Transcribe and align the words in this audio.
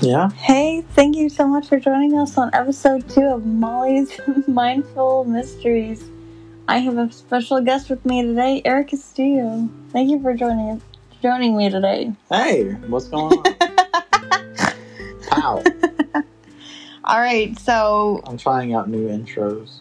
Yeah. 0.00 0.30
Hey, 0.30 0.82
thank 0.94 1.16
you 1.16 1.28
so 1.28 1.46
much 1.46 1.68
for 1.68 1.78
joining 1.78 2.16
us 2.16 2.38
on 2.38 2.50
episode 2.54 3.08
two 3.10 3.22
of 3.22 3.44
Molly's 3.44 4.18
Mindful 4.48 5.24
Mysteries. 5.24 6.02
I 6.68 6.78
have 6.78 6.96
a 6.96 7.12
special 7.12 7.60
guest 7.60 7.90
with 7.90 8.04
me 8.06 8.22
today, 8.22 8.62
Eric 8.64 8.88
Castillo. 8.88 9.68
Thank 9.90 10.10
you 10.10 10.20
for 10.22 10.32
joining 10.34 10.80
joining 11.20 11.54
me 11.56 11.68
today. 11.68 12.12
Hey, 12.30 12.70
what's 12.88 13.08
going 13.08 13.36
on? 13.38 13.44
Pow. 15.28 15.62
All 17.04 17.20
right, 17.20 17.58
so 17.58 18.22
I'm 18.26 18.38
trying 18.38 18.72
out 18.72 18.88
new 18.88 19.06
intros. 19.08 19.80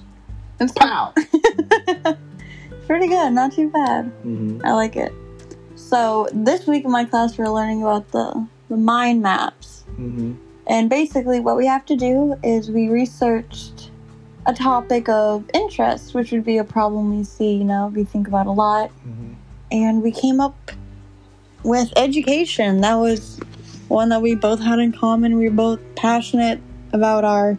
it's 0.59 0.73
Pow. 0.73 1.13
pretty 2.88 3.07
good, 3.07 3.31
not 3.31 3.54
too 3.54 3.70
bad. 3.70 4.05
hmm 4.23 4.59
I 4.65 4.73
like 4.73 4.97
it. 4.97 5.14
So 5.75 6.28
this 6.33 6.67
week 6.67 6.83
in 6.83 6.92
my 6.92 7.06
class, 7.06 7.37
we're 7.37 7.47
learning 7.47 7.83
about 7.83 8.11
the 8.11 8.47
the 8.67 8.75
mind 8.78 9.21
maps. 9.21 9.79
Hmm 9.99 10.33
And 10.67 10.89
basically, 10.89 11.39
what 11.39 11.57
we 11.57 11.65
have 11.65 11.85
to 11.87 11.95
do 11.95 12.35
is 12.43 12.69
we 12.71 12.89
researched 12.89 13.91
a 14.45 14.53
topic 14.53 15.09
of 15.09 15.43
interest, 15.53 16.13
which 16.13 16.31
would 16.31 16.45
be 16.45 16.57
a 16.57 16.63
problem 16.63 17.15
we 17.17 17.23
see, 17.23 17.53
you 17.55 17.63
know, 17.63 17.87
we 17.93 18.03
think 18.03 18.27
about 18.27 18.47
a 18.47 18.51
lot. 18.51 18.89
hmm 18.91 19.33
And 19.71 20.01
we 20.01 20.11
came 20.11 20.39
up 20.39 20.71
with 21.63 21.91
education. 21.95 22.81
That 22.81 22.95
was 22.95 23.39
one 23.87 24.09
that 24.09 24.21
we 24.21 24.35
both 24.35 24.59
had 24.61 24.79
in 24.79 24.91
common. 24.91 25.37
We 25.37 25.49
were 25.49 25.55
both 25.55 25.79
passionate 25.95 26.61
about 26.93 27.23
our 27.23 27.57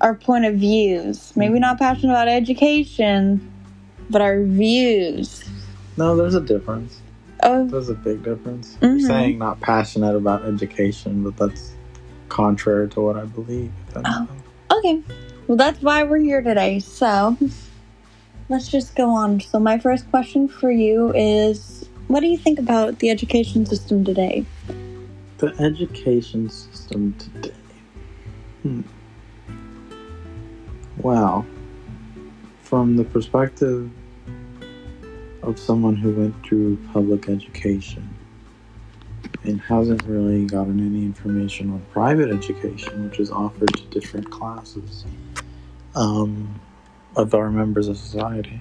our 0.00 0.14
point 0.14 0.44
of 0.44 0.56
views. 0.56 1.32
Maybe 1.36 1.58
not 1.58 1.78
passionate 1.78 2.12
about 2.12 2.28
education, 2.28 3.50
but 4.10 4.20
our 4.20 4.42
views. 4.44 5.44
No, 5.96 6.16
there's 6.16 6.34
a 6.34 6.40
difference. 6.40 7.00
Oh, 7.42 7.66
There's 7.66 7.88
a 7.88 7.94
big 7.94 8.22
difference. 8.22 8.76
Mhm. 8.80 8.98
You're 8.98 9.08
saying 9.08 9.38
not 9.38 9.60
passionate 9.60 10.16
about 10.16 10.44
education, 10.44 11.22
but 11.22 11.36
that's 11.36 11.72
contrary 12.28 12.88
to 12.90 13.00
what 13.00 13.16
I 13.16 13.24
believe. 13.24 13.72
anything. 13.94 14.28
okay. 14.70 15.02
Well, 15.46 15.56
that's 15.56 15.80
why 15.80 16.02
we're 16.02 16.18
here 16.18 16.42
today. 16.42 16.80
So, 16.80 17.36
let's 18.48 18.68
just 18.68 18.96
go 18.96 19.10
on. 19.10 19.40
So, 19.40 19.58
my 19.58 19.78
first 19.78 20.10
question 20.10 20.48
for 20.48 20.70
you 20.70 21.12
is 21.14 21.88
what 22.08 22.20
do 22.20 22.26
you 22.26 22.38
think 22.38 22.58
about 22.58 22.98
the 22.98 23.10
education 23.10 23.66
system 23.66 24.04
today? 24.04 24.44
The 25.38 25.54
education 25.60 26.48
system 26.48 27.14
today. 27.18 27.54
Hmm. 28.62 28.80
Well, 30.98 31.46
from 32.62 32.96
the 32.96 33.04
perspective 33.04 33.90
of 35.46 35.58
someone 35.58 35.94
who 35.94 36.10
went 36.10 36.44
through 36.44 36.76
public 36.92 37.28
education 37.28 38.08
and 39.44 39.60
hasn't 39.60 40.02
really 40.04 40.44
gotten 40.44 40.80
any 40.80 41.04
information 41.04 41.70
on 41.70 41.80
private 41.92 42.30
education, 42.30 43.04
which 43.08 43.20
is 43.20 43.30
offered 43.30 43.72
to 43.72 43.82
different 43.84 44.28
classes 44.28 45.04
um, 45.94 46.60
of 47.14 47.32
our 47.32 47.50
members 47.50 47.86
of 47.86 47.96
society. 47.96 48.60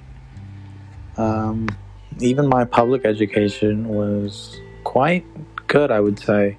Um, 1.17 1.67
even 2.19 2.47
my 2.47 2.66
public 2.66 3.03
education 3.03 3.88
was 3.89 4.59
quite 4.83 5.25
good, 5.67 5.89
I 5.89 5.99
would 5.99 6.20
say, 6.20 6.58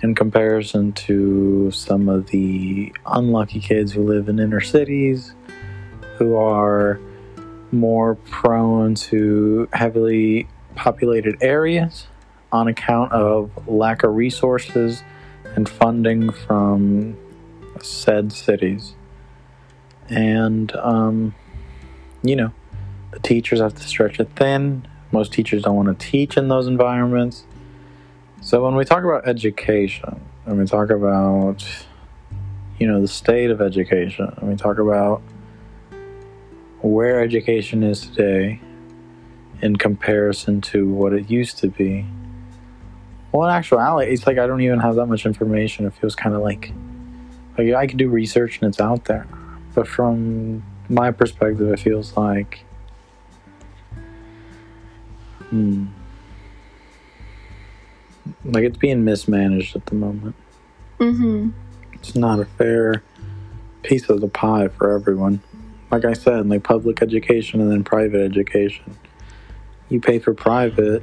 in 0.00 0.14
comparison 0.14 0.92
to 0.92 1.70
some 1.72 2.08
of 2.08 2.28
the 2.28 2.94
unlucky 3.04 3.60
kids 3.60 3.92
who 3.92 4.04
live 4.04 4.28
in 4.28 4.38
inner 4.38 4.60
cities, 4.60 5.34
who 6.18 6.36
are 6.36 7.00
more 7.72 8.16
prone 8.16 8.94
to 8.94 9.68
heavily 9.72 10.48
populated 10.74 11.36
areas 11.40 12.06
on 12.52 12.68
account 12.68 13.12
of 13.12 13.50
lack 13.68 14.02
of 14.02 14.14
resources 14.14 15.02
and 15.54 15.68
funding 15.68 16.30
from 16.30 17.16
said 17.80 18.32
cities. 18.32 18.94
And, 20.08 20.74
um, 20.76 21.34
you 22.22 22.36
know, 22.36 22.52
the 23.12 23.20
teachers 23.20 23.60
have 23.60 23.74
to 23.74 23.82
stretch 23.82 24.18
it 24.20 24.28
thin. 24.36 24.86
Most 25.12 25.32
teachers 25.32 25.62
don't 25.62 25.76
want 25.76 25.98
to 25.98 26.06
teach 26.06 26.36
in 26.36 26.48
those 26.48 26.66
environments. 26.66 27.44
So 28.40 28.64
when 28.64 28.74
we 28.74 28.84
talk 28.84 29.04
about 29.04 29.28
education, 29.28 30.20
and 30.46 30.58
we 30.58 30.64
talk 30.64 30.90
about, 30.90 31.64
you 32.78 32.86
know, 32.86 33.00
the 33.00 33.08
state 33.08 33.50
of 33.50 33.60
education, 33.60 34.32
and 34.36 34.48
we 34.48 34.56
talk 34.56 34.78
about 34.78 35.22
where 36.82 37.20
education 37.20 37.82
is 37.82 38.06
today 38.06 38.60
in 39.62 39.76
comparison 39.76 40.60
to 40.60 40.88
what 40.88 41.12
it 41.12 41.30
used 41.30 41.58
to 41.58 41.68
be. 41.68 42.06
Well, 43.32 43.48
in 43.48 43.54
actuality, 43.54 44.12
it's 44.12 44.26
like 44.26 44.38
I 44.38 44.46
don't 44.46 44.60
even 44.62 44.80
have 44.80 44.96
that 44.96 45.06
much 45.06 45.26
information. 45.26 45.86
It 45.86 45.94
feels 45.94 46.14
kind 46.14 46.34
of 46.34 46.42
like, 46.42 46.72
like 47.56 47.74
I 47.74 47.86
can 47.86 47.98
do 47.98 48.08
research 48.08 48.60
and 48.60 48.68
it's 48.68 48.80
out 48.80 49.04
there, 49.04 49.26
but 49.74 49.86
from 49.86 50.62
my 50.88 51.10
perspective, 51.10 51.70
it 51.70 51.78
feels 51.78 52.16
like, 52.16 52.64
hmm, 55.50 55.86
like 58.44 58.64
it's 58.64 58.78
being 58.78 59.04
mismanaged 59.04 59.76
at 59.76 59.86
the 59.86 59.94
moment. 59.94 60.34
Mm-hmm. 60.98 61.50
It's 61.92 62.14
not 62.16 62.40
a 62.40 62.44
fair 62.44 63.02
piece 63.82 64.08
of 64.08 64.20
the 64.20 64.28
pie 64.28 64.68
for 64.68 64.90
everyone. 64.92 65.40
Like 65.90 66.04
I 66.04 66.12
said, 66.12 66.48
like 66.48 66.62
public 66.62 67.02
education 67.02 67.60
and 67.60 67.70
then 67.70 67.84
private 67.84 68.20
education. 68.20 68.96
You 69.88 70.00
pay 70.00 70.20
for 70.20 70.34
private, 70.34 71.02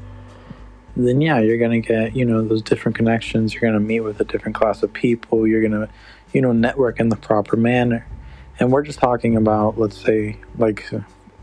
then 0.95 1.19
yeah, 1.19 1.39
you're 1.39 1.57
gonna 1.57 1.81
get, 1.81 2.15
you 2.15 2.23
know, 2.23 2.41
those 2.41 2.61
different 2.61 2.95
connections, 2.95 3.53
you're 3.53 3.61
gonna 3.61 3.79
meet 3.79 3.99
with 3.99 4.19
a 4.21 4.23
different 4.23 4.55
class 4.55 4.81
of 4.83 4.93
people, 4.93 5.45
you're 5.45 5.61
gonna, 5.61 5.89
you 6.33 6.41
know, 6.41 6.53
network 6.53 6.99
in 6.99 7.09
the 7.09 7.17
proper 7.17 7.57
manner. 7.57 8.07
And 8.59 8.71
we're 8.71 8.83
just 8.83 8.99
talking 8.99 9.35
about, 9.35 9.77
let's 9.77 9.97
say, 9.97 10.37
like 10.57 10.89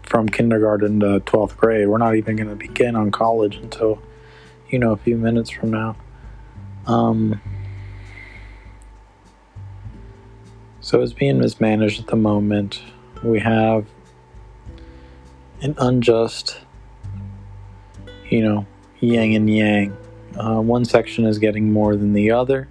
from 0.02 0.28
kindergarten 0.28 1.00
to 1.00 1.20
12th 1.20 1.56
grade. 1.56 1.88
We're 1.88 1.98
not 1.98 2.16
even 2.16 2.36
gonna 2.36 2.56
begin 2.56 2.96
on 2.96 3.10
college 3.10 3.56
until, 3.56 4.00
you 4.70 4.78
know, 4.78 4.92
a 4.92 4.96
few 4.96 5.18
minutes 5.18 5.50
from 5.50 5.70
now. 5.70 5.96
Um, 6.86 7.40
So 10.84 11.00
it's 11.00 11.14
being 11.14 11.38
mismanaged 11.38 11.98
at 11.98 12.08
the 12.08 12.16
moment. 12.16 12.82
We 13.24 13.40
have 13.40 13.86
an 15.62 15.74
unjust, 15.78 16.60
you 18.28 18.42
know, 18.42 18.66
yang 19.00 19.34
and 19.34 19.48
yang. 19.48 19.96
Uh, 20.36 20.60
one 20.60 20.84
section 20.84 21.24
is 21.24 21.38
getting 21.38 21.72
more 21.72 21.96
than 21.96 22.12
the 22.12 22.30
other, 22.32 22.68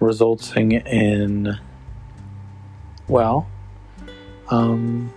resulting 0.00 0.72
in, 0.72 1.58
well, 3.08 3.46
um, 4.48 5.12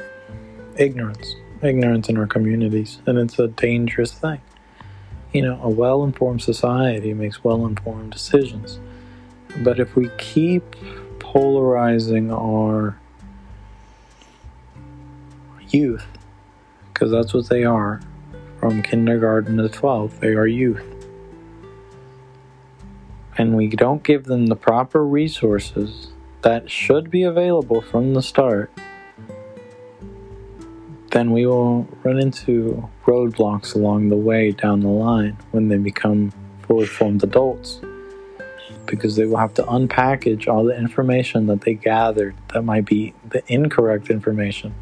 ignorance. 0.76 1.36
Ignorance 1.62 2.10
in 2.10 2.18
our 2.18 2.28
communities. 2.28 3.00
And 3.06 3.18
it's 3.18 3.40
a 3.40 3.48
dangerous 3.48 4.12
thing. 4.12 4.42
You 5.32 5.44
know, 5.44 5.62
a 5.64 5.70
well 5.70 6.04
informed 6.04 6.42
society 6.42 7.14
makes 7.14 7.42
well 7.42 7.66
informed 7.66 8.12
decisions. 8.12 8.80
But 9.64 9.80
if 9.80 9.96
we 9.96 10.10
keep 10.18 10.76
polarizing 11.20 12.32
our 12.34 12.98
youth 15.74 16.06
because 16.94 17.12
that's 17.12 17.34
what 17.34 17.50
they 17.50 17.64
are. 17.64 18.02
From 18.60 18.84
kindergarten 18.84 19.58
to 19.58 19.70
12 19.70 20.20
they 20.20 20.34
are 20.34 20.46
youth. 20.46 20.84
And 23.38 23.56
we 23.56 23.68
don't 23.68 24.04
give 24.04 24.26
them 24.26 24.48
the 24.48 24.56
proper 24.56 25.06
resources 25.06 26.12
that 26.42 26.70
should 26.70 27.10
be 27.10 27.24
available 27.24 27.82
from 27.82 28.14
the 28.14 28.22
start. 28.22 28.72
Then 31.10 31.32
we 31.32 31.46
will 31.46 31.88
run 32.04 32.20
into 32.20 32.90
roadblocks 33.06 33.76
along 33.76 34.10
the 34.10 34.16
way 34.16 34.52
down 34.52 34.82
the 34.82 34.88
line 34.88 35.38
when 35.52 35.68
they 35.68 35.78
become 35.78 36.32
fully 36.62 36.86
formed 36.86 37.24
adults 37.24 37.82
because 38.86 39.16
they 39.16 39.26
will 39.26 39.38
have 39.38 39.54
to 39.56 39.64
unpackage 39.64 40.48
all 40.48 40.64
the 40.64 40.78
information 40.78 41.48
that 41.48 41.62
they 41.62 41.74
gathered 41.74 42.36
that 42.54 42.62
might 42.62 42.86
be 42.86 43.14
the 43.30 43.42
incorrect 43.52 44.10
information. 44.10 44.74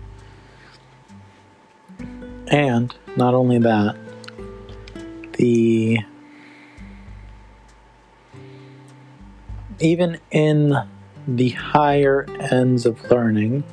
And 2.50 2.94
not 3.16 3.34
only 3.34 3.60
that, 3.60 3.96
the 5.34 6.00
even 9.80 10.19
in 10.31 10.75
the 11.28 11.50
higher 11.50 12.25
ends 12.51 12.86
of 12.86 13.10
learning 13.10 13.63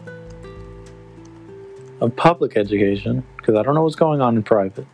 of 2.01 2.15
public 2.15 2.57
education, 2.57 3.25
because 3.39 3.57
I 3.57 3.63
don't 3.63 3.75
know 3.75 3.83
what's 3.83 3.97
going 3.97 4.21
on 4.21 4.37
in 4.37 4.43
private, 4.43 4.87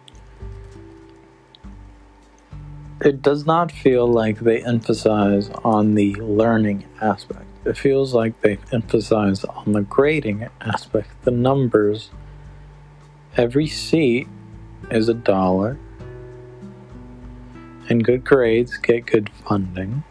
it 3.05 3.21
does 3.21 3.45
not 3.45 3.73
feel 3.73 4.07
like 4.07 4.39
they 4.41 4.65
emphasize 4.65 5.51
on 5.65 5.97
the 5.97 6.15
learning 6.15 6.85
aspect. 7.01 7.47
It 7.65 7.77
feels 7.77 8.15
like 8.15 8.41
they 8.43 8.59
emphasize 8.71 9.45
on 9.45 9.73
the 9.73 9.83
grading 9.83 10.49
aspect, 10.61 11.09
the 11.25 11.31
numbers. 11.33 12.11
Every 13.37 13.67
seat 13.67 14.29
is 14.91 15.09
a 15.09 15.15
dollar, 15.15 15.79
and 17.89 18.05
good 18.05 18.25
grades 18.25 18.77
get 18.77 19.07
good 19.07 19.31
funding. 19.31 20.05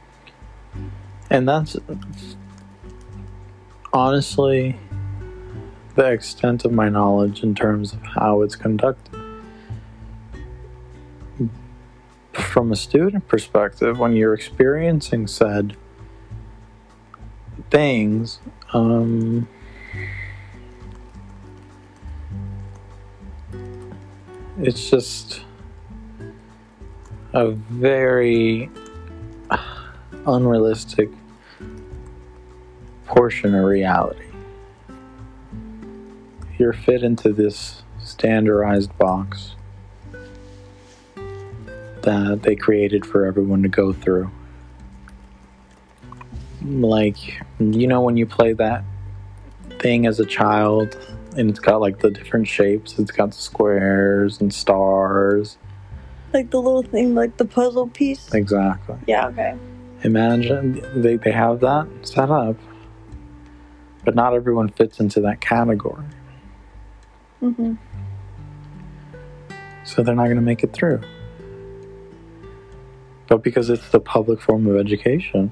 And 1.29 1.47
that's 1.47 1.77
honestly 3.94 4.75
the 5.95 6.12
extent 6.12 6.65
of 6.65 6.71
my 6.71 6.89
knowledge 6.89 7.44
in 7.44 7.53
terms 7.53 7.94
of 7.94 8.01
how 8.01 8.41
it's 8.41 8.56
conducted. 8.56 9.19
From 12.33 12.71
a 12.71 12.75
student 12.75 13.27
perspective, 13.27 14.00
when 14.00 14.15
you're 14.15 14.33
experiencing 14.33 15.27
said 15.27 15.77
things, 17.69 18.39
um, 18.74 19.47
it's 24.63 24.92
just 24.92 25.42
a 27.34 27.50
very 27.50 28.69
unrealistic 30.28 31.10
portion 33.06 33.56
of 33.56 33.63
reality. 33.63 34.25
You're 36.60 36.74
fit 36.74 37.02
into 37.02 37.34
this 37.34 37.81
standardized 38.00 38.96
box 39.00 39.56
that 42.04 42.42
they 42.44 42.56
created 42.56 43.04
for 43.04 43.25
everyone 43.25 43.63
to 43.63 43.69
go 43.69 43.94
through. 43.94 44.30
Like, 46.63 47.42
you 47.60 47.88
know, 47.88 48.02
when 48.02 48.16
you 48.16 48.28
play 48.28 48.54
that 48.54 48.84
thing 49.80 50.06
as 50.06 50.19
a 50.19 50.25
child 50.25 50.96
and 51.38 51.50
it's 51.50 51.60
got 51.60 51.81
like 51.81 52.00
the 52.00 52.12
different 52.12 52.48
shapes, 52.48 53.00
it's 53.00 53.12
got 53.12 53.33
squares 53.33 54.42
and 54.42 54.54
stars. 54.54 55.57
Like 56.33 56.50
the 56.50 56.62
little 56.62 56.83
thing, 56.83 57.16
like 57.16 57.38
the 57.38 57.45
puzzle 57.45 57.88
piece. 57.88 58.33
Exactly. 58.33 58.95
Yeah. 59.07 59.28
Okay. 59.28 59.56
Imagine 60.04 61.01
they, 61.01 61.18
they 61.18 61.31
have 61.31 61.60
that 61.60 61.88
set 62.04 62.31
up, 62.31 62.56
but 64.04 64.16
not 64.16 64.33
everyone 64.33 64.69
fits 64.69 65.00
into 65.00 65.22
that 65.22 65.42
category. 65.42 66.06
Mhm. 67.42 67.77
So 69.84 70.04
they're 70.04 70.16
not 70.16 70.25
going 70.25 70.38
to 70.38 70.42
make 70.42 70.63
it 70.63 70.74
through. 70.74 71.01
But 73.27 73.44
because 73.44 73.69
it's 73.69 73.89
the 73.89 74.00
public 74.00 74.42
form 74.42 74.68
of 74.68 74.75
education, 74.77 75.51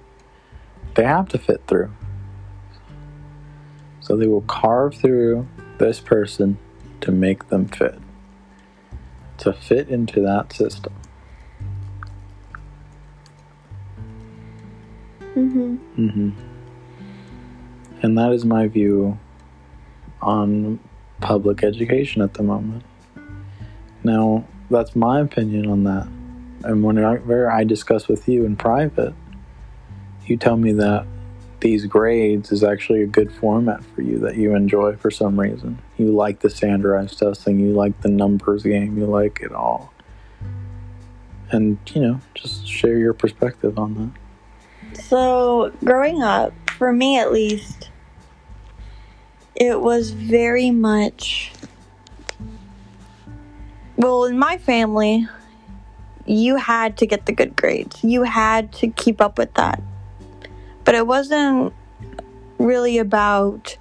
they 0.95 1.03
have 1.03 1.29
to 1.29 1.37
fit 1.37 1.61
through. 1.67 1.91
So 4.01 4.17
they 4.17 4.27
will 4.27 4.41
carve 4.41 4.95
through 4.95 5.47
this 5.79 5.99
person 5.99 6.57
to 7.01 7.11
make 7.11 7.49
them 7.49 7.67
fit, 7.67 7.97
to 9.39 9.53
fit 9.53 9.89
into 9.89 10.21
that 10.21 10.53
system. 10.53 10.93
Mhm. 15.35 15.77
hmm 15.95 16.29
And 18.01 18.17
that 18.17 18.31
is 18.31 18.45
my 18.45 18.67
view 18.67 19.17
on 20.21 20.79
public 21.21 21.63
education 21.63 22.21
at 22.21 22.33
the 22.33 22.43
moment. 22.43 22.83
Now, 24.03 24.45
that's 24.69 24.95
my 24.95 25.19
opinion 25.19 25.67
on 25.67 25.83
that. 25.83 26.07
And 26.63 26.83
whenever 26.83 27.49
I 27.49 27.63
discuss 27.63 28.07
with 28.07 28.27
you 28.27 28.45
in 28.45 28.55
private, 28.55 29.13
you 30.25 30.37
tell 30.37 30.57
me 30.57 30.73
that 30.73 31.05
these 31.61 31.85
grades 31.85 32.51
is 32.51 32.63
actually 32.63 33.03
a 33.03 33.07
good 33.07 33.31
format 33.31 33.83
for 33.83 34.01
you 34.01 34.19
that 34.19 34.37
you 34.37 34.55
enjoy 34.55 34.95
for 34.95 35.11
some 35.11 35.39
reason. 35.39 35.79
You 35.97 36.07
like 36.07 36.39
the 36.39 36.49
standardized 36.49 37.19
testing, 37.19 37.59
you 37.59 37.73
like 37.73 38.01
the 38.01 38.09
numbers 38.09 38.63
game, 38.63 38.97
you 38.97 39.05
like 39.05 39.39
it 39.41 39.51
all. 39.51 39.93
And, 41.51 41.77
you 41.93 42.01
know, 42.01 42.21
just 42.35 42.67
share 42.67 42.97
your 42.97 43.13
perspective 43.13 43.77
on 43.77 44.13
that. 44.93 45.01
So, 45.01 45.71
growing 45.83 46.21
up, 46.21 46.53
for 46.77 46.93
me 46.93 47.17
at 47.17 47.31
least, 47.31 47.89
it 49.55 49.81
was 49.81 50.11
very 50.11 50.71
much. 50.71 51.51
Well, 53.97 54.25
in 54.25 54.39
my 54.39 54.57
family, 54.57 55.27
you 56.25 56.55
had 56.55 56.97
to 56.97 57.05
get 57.05 57.25
the 57.25 57.33
good 57.33 57.55
grades. 57.55 58.03
You 58.03 58.23
had 58.23 58.71
to 58.73 58.87
keep 58.87 59.19
up 59.19 59.37
with 59.37 59.53
that. 59.55 59.81
But 60.89 60.95
it 60.95 61.05
wasn't 61.05 61.71
really 62.57 62.97
about 62.97 63.77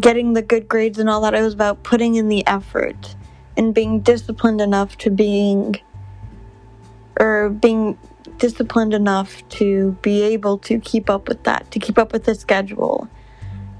getting 0.00 0.32
the 0.32 0.40
good 0.40 0.66
grades 0.66 0.98
and 0.98 1.10
all 1.10 1.20
that. 1.20 1.34
It 1.34 1.42
was 1.42 1.52
about 1.52 1.82
putting 1.82 2.14
in 2.14 2.28
the 2.28 2.42
effort 2.46 3.14
and 3.58 3.74
being 3.74 4.00
disciplined 4.00 4.62
enough 4.62 4.96
to 4.96 5.10
being 5.10 5.78
or 7.20 7.50
being 7.50 7.98
disciplined 8.38 8.94
enough 8.94 9.46
to 9.50 9.92
be 10.00 10.22
able 10.22 10.56
to 10.56 10.78
keep 10.80 11.10
up 11.10 11.28
with 11.28 11.42
that, 11.42 11.70
to 11.72 11.78
keep 11.78 11.98
up 11.98 12.14
with 12.14 12.24
the 12.24 12.34
schedule, 12.34 13.06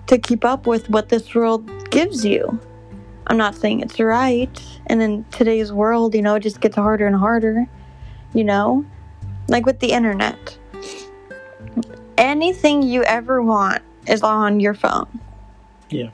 to 0.08 0.18
keep 0.18 0.44
up 0.44 0.66
with 0.66 0.90
what 0.90 1.08
this 1.08 1.34
world 1.34 1.90
gives 1.90 2.22
you. 2.22 2.60
I'm 3.28 3.38
not 3.38 3.54
saying 3.54 3.80
it's 3.80 3.98
right. 3.98 4.62
And 4.88 5.00
in 5.00 5.24
today's 5.30 5.72
world, 5.72 6.14
you 6.14 6.20
know, 6.20 6.34
it 6.34 6.40
just 6.40 6.60
gets 6.60 6.76
harder 6.76 7.06
and 7.06 7.16
harder, 7.16 7.66
you 8.34 8.44
know? 8.44 8.84
Like 9.48 9.64
with 9.64 9.80
the 9.80 9.92
internet. 9.92 10.58
Anything 12.18 12.82
you 12.82 13.02
ever 13.04 13.42
want 13.42 13.82
is 14.06 14.22
on 14.22 14.60
your 14.60 14.74
phone. 14.74 15.20
Yeah. 15.90 16.10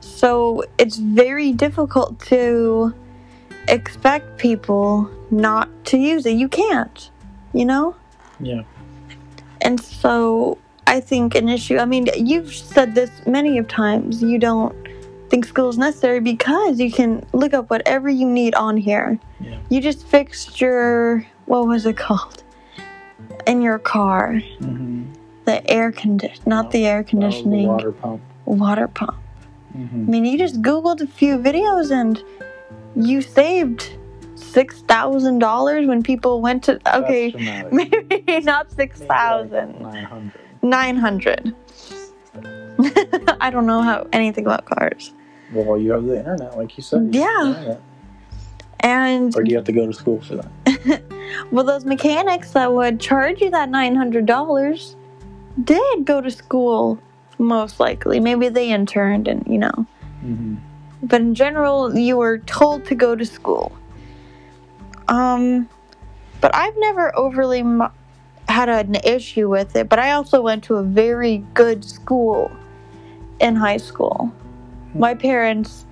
So 0.00 0.64
it's 0.78 0.96
very 0.96 1.52
difficult 1.52 2.20
to 2.26 2.94
expect 3.68 4.38
people 4.38 5.10
not 5.30 5.68
to 5.86 5.98
use 5.98 6.26
it. 6.26 6.32
You 6.32 6.48
can't, 6.48 7.10
you 7.52 7.64
know? 7.64 7.96
Yeah. 8.40 8.62
And 9.60 9.80
so 9.80 10.58
I 10.86 11.00
think 11.00 11.34
an 11.34 11.48
issue, 11.48 11.78
I 11.78 11.84
mean, 11.84 12.08
you've 12.16 12.52
said 12.54 12.94
this 12.94 13.10
many 13.26 13.58
of 13.58 13.68
times, 13.68 14.22
you 14.22 14.38
don't 14.38 14.74
think 15.28 15.44
school 15.44 15.70
is 15.70 15.78
necessary 15.78 16.20
because 16.20 16.78
you 16.78 16.90
can 16.92 17.24
look 17.32 17.54
up 17.54 17.70
whatever 17.70 18.10
you 18.10 18.28
need 18.28 18.54
on 18.54 18.76
here. 18.76 19.18
Yeah. 19.40 19.58
You 19.70 19.80
just 19.80 20.06
fixed 20.06 20.60
your, 20.60 21.26
what 21.46 21.66
was 21.66 21.86
it 21.86 21.96
called? 21.96 22.42
In 23.46 23.62
your 23.62 23.78
car. 23.78 24.40
Mm-hmm. 24.60 25.12
The 25.44 25.68
air 25.68 25.90
condition, 25.90 26.42
not 26.46 26.70
the 26.70 26.86
air 26.86 27.02
conditioning, 27.02 27.66
water 27.66 27.90
pump. 27.90 28.22
water 28.44 28.86
pump. 28.86 29.18
Mm-hmm. 29.76 30.04
I 30.06 30.10
mean, 30.10 30.24
you 30.24 30.38
just 30.38 30.62
Googled 30.62 31.00
a 31.00 31.06
few 31.06 31.36
videos 31.36 31.90
and 31.90 32.22
you 32.94 33.22
saved 33.22 33.96
$6,000 34.36 35.86
when 35.88 36.02
people 36.02 36.40
went 36.40 36.62
to, 36.64 36.78
okay, 36.96 37.32
maybe 37.72 38.40
not 38.40 38.70
6,000. 38.70 39.80
Nine 39.80 40.04
hundred. 40.04 41.54
900. 41.54 41.54
I 43.40 43.50
don't 43.50 43.66
know 43.66 43.82
how 43.82 44.06
anything 44.12 44.44
about 44.46 44.64
cars. 44.64 45.12
Well, 45.52 45.76
you 45.78 45.92
have 45.92 46.04
the 46.04 46.18
internet, 46.18 46.56
like 46.56 46.76
you 46.76 46.82
said. 46.82 47.14
Yeah. 47.14 47.44
You 47.44 47.52
have 47.52 47.66
it. 47.66 47.82
And 48.82 49.34
Or 49.36 49.42
do 49.44 49.50
you 49.50 49.56
have 49.56 49.66
to 49.66 49.72
go 49.72 49.86
to 49.86 49.92
school 49.92 50.20
for 50.20 50.36
that? 50.36 51.02
well, 51.52 51.64
those 51.64 51.84
mechanics 51.84 52.50
that 52.52 52.72
would 52.72 53.00
charge 53.00 53.40
you 53.40 53.50
that 53.50 53.68
$900 53.68 54.96
did 55.64 56.04
go 56.04 56.20
to 56.20 56.30
school, 56.30 56.98
most 57.38 57.78
likely. 57.78 58.18
Maybe 58.18 58.48
they 58.48 58.70
interned 58.70 59.28
and, 59.28 59.46
you 59.46 59.58
know. 59.58 59.86
Mm-hmm. 60.24 60.56
But 61.04 61.20
in 61.20 61.34
general, 61.34 61.96
you 61.96 62.16
were 62.16 62.38
told 62.38 62.84
to 62.86 62.94
go 62.94 63.14
to 63.14 63.24
school. 63.24 63.72
Um, 65.08 65.68
but 66.40 66.54
I've 66.54 66.76
never 66.76 67.16
overly 67.16 67.62
mu- 67.62 67.88
had 68.48 68.68
an 68.68 68.96
issue 68.96 69.48
with 69.48 69.76
it. 69.76 69.88
But 69.88 69.98
I 69.98 70.12
also 70.12 70.42
went 70.42 70.64
to 70.64 70.76
a 70.76 70.82
very 70.82 71.38
good 71.54 71.84
school 71.84 72.50
in 73.40 73.56
high 73.56 73.76
school. 73.76 74.32
My 74.94 75.14
parents, 75.14 75.86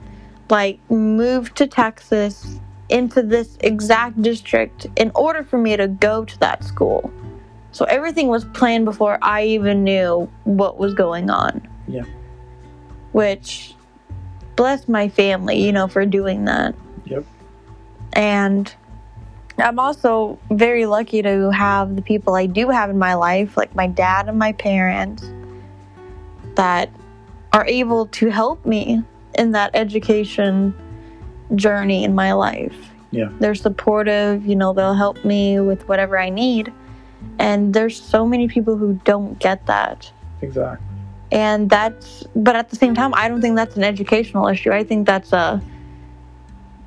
like, 0.49 0.79
moved 0.91 1.57
to 1.57 1.67
Texas 1.67 2.61
into 2.91 3.23
this 3.23 3.57
exact 3.61 4.21
district 4.21 4.87
in 4.97 5.11
order 5.15 5.43
for 5.43 5.59
me 5.59 5.77
to 5.77 5.89
go 5.89 6.25
to 6.25 6.39
that 6.41 6.65
school. 6.65 7.11
So 7.73 7.85
everything 7.85 8.29
was 8.29 8.45
planned 8.45 8.85
before 8.85 9.19
I 9.23 9.45
even 9.45 9.85
knew 9.85 10.31
what 10.45 10.79
was 10.79 10.95
going 10.95 11.31
on. 11.31 11.67
Yeah. 11.87 12.05
Which 13.13 13.75
bless 14.57 14.89
my 14.89 15.09
family, 15.09 15.65
you 15.65 15.73
know, 15.73 15.89
for 15.89 16.05
doing 16.05 16.45
that. 16.47 16.75
Yep. 17.05 17.25
And 18.13 18.75
I'm 19.59 19.79
also 19.79 20.39
very 20.51 20.87
lucky 20.87 21.23
to 21.23 21.51
have 21.51 21.97
the 21.97 22.03
people 22.03 22.35
I 22.35 22.47
do 22.47 22.71
have 22.71 22.91
in 22.91 22.99
my 22.99 23.15
life, 23.15 23.57
like 23.57 23.75
my 23.75 23.87
dad 23.87 24.29
and 24.29 24.39
my 24.39 24.53
parents, 24.53 25.31
that 26.57 26.91
are 27.53 27.67
able 27.67 28.07
to 28.07 28.29
help 28.29 28.65
me 28.67 29.03
in 29.35 29.53
that 29.53 29.71
education 29.75 30.75
journey 31.55 32.05
in 32.05 32.15
my 32.15 32.33
life. 32.33 32.75
Yeah. 33.11 33.29
They're 33.41 33.55
supportive, 33.57 34.47
you 34.47 34.55
know, 34.57 34.73
they'll 34.73 34.95
help 34.95 35.25
me 35.25 35.59
with 35.61 35.89
whatever 35.89 36.19
I 36.19 36.31
need. 36.31 36.73
And 37.39 37.75
there's 37.75 38.01
so 38.01 38.27
many 38.27 38.49
people 38.49 38.77
who 38.77 39.01
don't 39.05 39.39
get 39.39 39.67
that 39.67 40.11
Exactly. 40.43 40.87
and 41.33 41.69
that's 41.69 42.25
but 42.35 42.57
at 42.57 42.71
the 42.71 42.77
same 42.77 42.95
time 42.95 43.13
i 43.15 43.29
don't 43.29 43.43
think 43.43 43.57
that's 43.57 43.77
an 43.77 43.85
educational 43.85 44.49
issue 44.49 44.73
i 44.73 44.83
think 44.83 45.07
that's 45.07 45.33
a 45.35 45.61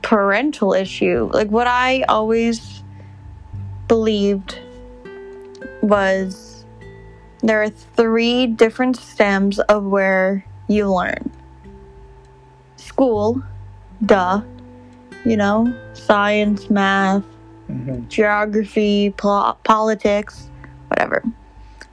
parental 0.01 0.73
issue 0.73 1.29
like 1.33 1.49
what 1.49 1.67
i 1.67 2.01
always 2.09 2.83
believed 3.87 4.57
was 5.83 6.65
there 7.41 7.61
are 7.61 7.69
three 7.69 8.47
different 8.47 8.95
stems 8.97 9.59
of 9.59 9.83
where 9.85 10.43
you 10.67 10.91
learn 10.91 11.31
school, 12.77 13.41
duh, 14.05 14.41
you 15.25 15.37
know, 15.37 15.73
science, 15.93 16.69
math, 16.69 17.23
Mm-hmm. 17.71 18.07
geography, 18.09 19.11
pol- 19.11 19.57
politics, 19.63 20.49
whatever. 20.89 21.23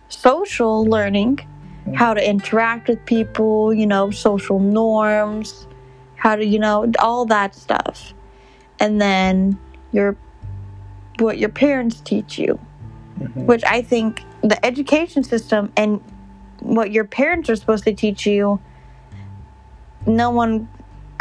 Social 0.08 0.84
learning, 0.84 1.38
Mhm. 1.86 1.94
how 1.94 2.12
to 2.12 2.28
interact 2.28 2.88
with 2.88 3.04
people, 3.06 3.72
you 3.72 3.86
know, 3.86 4.10
social 4.10 4.58
norms, 4.58 5.68
how 6.16 6.34
to, 6.34 6.44
you 6.44 6.58
know, 6.58 6.90
all 6.98 7.24
that 7.26 7.54
stuff. 7.54 8.12
And 8.80 9.00
then 9.00 9.58
your 9.92 10.16
what 11.20 11.38
your 11.38 11.50
parents 11.50 12.00
teach 12.00 12.36
you, 12.38 12.58
Mm-hmm. 13.20 13.46
which 13.46 13.62
I 13.64 13.80
think 13.82 14.24
the 14.42 14.62
education 14.66 15.22
system 15.22 15.72
and 15.76 16.00
what 16.60 16.90
your 16.90 17.04
parents 17.04 17.48
are 17.48 17.56
supposed 17.56 17.84
to 17.84 17.92
teach 17.94 18.26
you, 18.26 18.58
no 20.06 20.30
one 20.30 20.68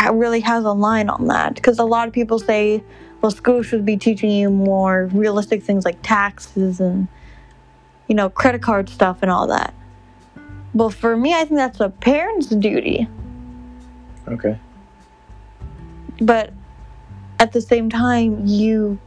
really 0.07 0.39
has 0.39 0.63
a 0.63 0.71
line 0.71 1.09
on 1.09 1.27
that 1.27 1.55
because 1.55 1.77
a 1.77 1.83
lot 1.83 2.07
of 2.07 2.13
people 2.13 2.39
say 2.39 2.83
well 3.21 3.31
school 3.31 3.61
should 3.61 3.85
be 3.85 3.97
teaching 3.97 4.31
you 4.31 4.49
more 4.49 5.07
realistic 5.13 5.61
things 5.61 5.83
like 5.85 5.97
taxes 6.01 6.79
and 6.79 7.07
you 8.07 8.15
know 8.15 8.29
credit 8.29 8.61
card 8.61 8.89
stuff 8.89 9.19
and 9.21 9.29
all 9.29 9.47
that 9.47 9.73
but 10.73 10.89
for 10.89 11.15
me 11.17 11.33
i 11.33 11.39
think 11.43 11.57
that's 11.57 11.79
a 11.79 11.89
parent's 11.89 12.47
duty 12.47 13.07
Okay. 14.27 14.57
but 16.21 16.53
at 17.39 17.51
the 17.51 17.61
same 17.61 17.89
time 17.89 18.45
you 18.45 18.99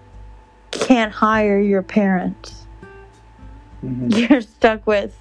can't 0.70 1.12
hire 1.12 1.58
your 1.60 1.82
parents 1.82 2.58
Mm-hmm. 3.84 4.10
you're 4.32 4.40
stuck 4.40 4.86
with 4.86 5.18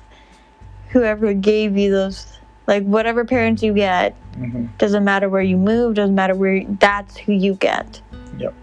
whoever 0.89 1.33
gave 1.33 1.75
you 1.77 1.89
those 1.89 2.30
like 2.71 2.83
whatever 2.83 3.25
parents 3.25 3.61
you 3.61 3.73
get 3.73 4.15
Mm-hmm. 4.31 4.67
doesn't 4.77 5.03
matter 5.03 5.27
where 5.27 5.41
you 5.41 5.57
move 5.57 5.95
doesn't 5.95 6.15
matter 6.15 6.33
where 6.33 6.63
that's 6.79 7.17
who 7.17 7.33
you 7.33 7.55
get 7.55 8.01
Yep. 8.37 8.53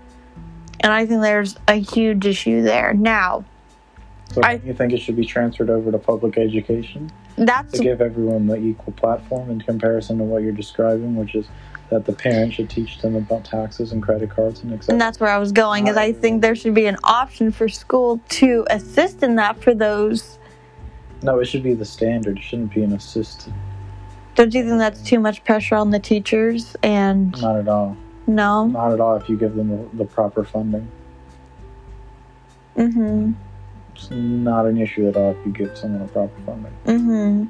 and 0.80 0.90
i 0.90 1.04
think 1.04 1.20
there's 1.20 1.56
a 1.68 1.74
huge 1.74 2.24
issue 2.24 2.62
there 2.62 2.94
now 2.94 3.44
So 4.32 4.40
I- 4.42 4.60
you 4.64 4.72
think 4.72 4.94
it 4.94 5.00
should 5.02 5.14
be 5.16 5.26
transferred 5.26 5.68
over 5.68 5.92
to 5.92 5.98
public 5.98 6.38
education 6.38 7.12
that's 7.36 7.72
to 7.74 7.82
give 7.82 8.00
everyone 8.00 8.46
the 8.46 8.56
equal 8.56 8.94
platform 8.94 9.50
in 9.50 9.60
comparison 9.60 10.16
to 10.18 10.24
what 10.24 10.42
you're 10.42 10.50
describing, 10.64 11.14
which 11.14 11.34
is 11.36 11.46
that 11.90 12.04
the 12.06 12.12
parent 12.12 12.52
should 12.54 12.68
teach 12.70 12.98
them 13.00 13.14
about 13.14 13.44
taxes 13.44 13.92
and 13.92 14.02
credit 14.02 14.30
cards 14.30 14.62
and 14.62 14.72
etc. 14.72 14.94
and 14.94 15.00
that's 15.00 15.20
where 15.20 15.30
i 15.30 15.36
was 15.38 15.52
going 15.52 15.86
is 15.86 15.98
i 15.98 16.10
think 16.12 16.40
there 16.40 16.54
should 16.56 16.74
be 16.74 16.86
an 16.86 16.96
option 17.04 17.52
for 17.52 17.68
school 17.68 18.20
to 18.30 18.66
assist 18.70 19.22
in 19.22 19.36
that 19.36 19.60
for 19.62 19.74
those 19.74 20.38
No, 21.22 21.38
it 21.40 21.44
should 21.46 21.62
be 21.64 21.74
the 21.74 21.84
standard. 21.84 22.38
It 22.38 22.42
shouldn't 22.44 22.72
be 22.72 22.82
an 22.84 22.92
assist. 22.94 23.48
Don't 24.38 24.54
you 24.54 24.64
think 24.64 24.78
that's 24.78 25.02
too 25.02 25.18
much 25.18 25.42
pressure 25.42 25.74
on 25.74 25.90
the 25.90 25.98
teachers 25.98 26.76
and 26.84 27.32
Not 27.42 27.56
at 27.56 27.66
all. 27.66 27.96
no 28.28 28.68
Not 28.68 28.92
at 28.92 29.00
all. 29.00 29.16
If 29.16 29.28
you 29.28 29.36
give 29.36 29.56
them 29.56 29.90
the, 29.92 30.04
proper 30.04 30.44
funding, 30.44 30.88
mm-hmm 32.76 33.32
it's 33.94 34.10
not 34.12 34.64
an 34.64 34.80
issue 34.80 35.08
at 35.08 35.16
all. 35.16 35.32
If 35.32 35.44
you 35.44 35.50
give 35.52 35.76
someone 35.76 36.06
the 36.06 36.12
proper 36.12 36.40
funding, 36.46 36.72
mm-hmm 36.86 37.46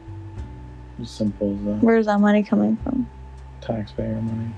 as 1.02 1.10
simple 1.10 1.52
as 1.52 1.64
that. 1.64 1.84
where's 1.84 2.06
that 2.06 2.20
money 2.20 2.42
coming 2.42 2.76
from 2.78 3.06
Taxpayer 3.60 4.20
money. 4.22 4.50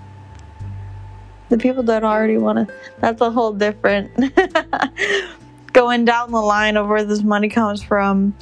the 1.48 1.58
people 1.58 1.82
that 1.82 2.04
already 2.04 2.38
want 2.38 2.68
to 2.68 2.74
that's 3.00 3.20
a 3.20 3.30
whole 3.30 3.52
different 3.52 4.08
going 5.72 6.04
down 6.04 6.30
the 6.30 6.40
line 6.40 6.76
of 6.76 6.86
where 6.88 7.02
this 7.04 7.22
money 7.22 7.48
comes 7.48 7.82
from 7.82 8.34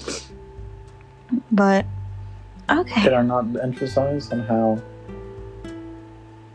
but 1.50 1.86
Okay 2.70 3.14
I 3.14 3.22
not 3.22 3.44
emphasize 3.62 4.30
on 4.30 4.40
how 4.40 4.82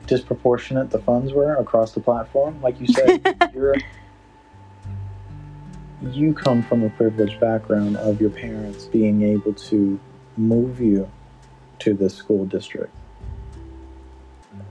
disproportionate 0.05 0.89
the 0.89 1.00
funds 1.00 1.34
were 1.34 1.55
across 1.55 1.93
the 1.93 2.00
platform? 2.00 2.62
Like 2.62 2.79
you 2.79 2.88
said, 2.88 3.51
you're 3.53 3.75
you 6.12 6.34
come 6.34 6.62
from 6.62 6.84
a 6.84 6.89
privileged 6.89 7.39
background 7.39 7.96
of 7.98 8.20
your 8.20 8.29
parents 8.29 8.86
being 8.86 9.24
able 9.24 9.53
to 9.53 10.00
move 10.36 10.82
you 10.82 11.10
to 11.79 11.93
this 11.93 12.13
school 12.13 12.46
district. 12.46 12.93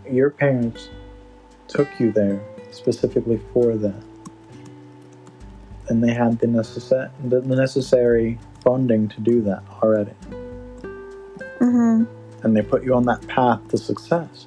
Your 0.08 0.30
parents 0.30 0.90
took 1.68 1.88
you 1.98 2.12
there 2.12 2.42
specifically 2.70 3.40
for 3.52 3.76
that. 3.76 4.02
And 5.88 6.04
they 6.04 6.12
had 6.12 6.38
the, 6.38 6.46
the 7.24 7.56
necessary 7.56 8.38
funding 8.62 9.08
to 9.08 9.20
do 9.20 9.40
that 9.42 9.62
already. 9.82 10.12
Mm-hmm 11.62 12.04
and 12.42 12.56
they 12.56 12.62
put 12.62 12.82
you 12.82 12.94
on 12.94 13.04
that 13.04 13.26
path 13.28 13.66
to 13.68 13.78
success. 13.78 14.46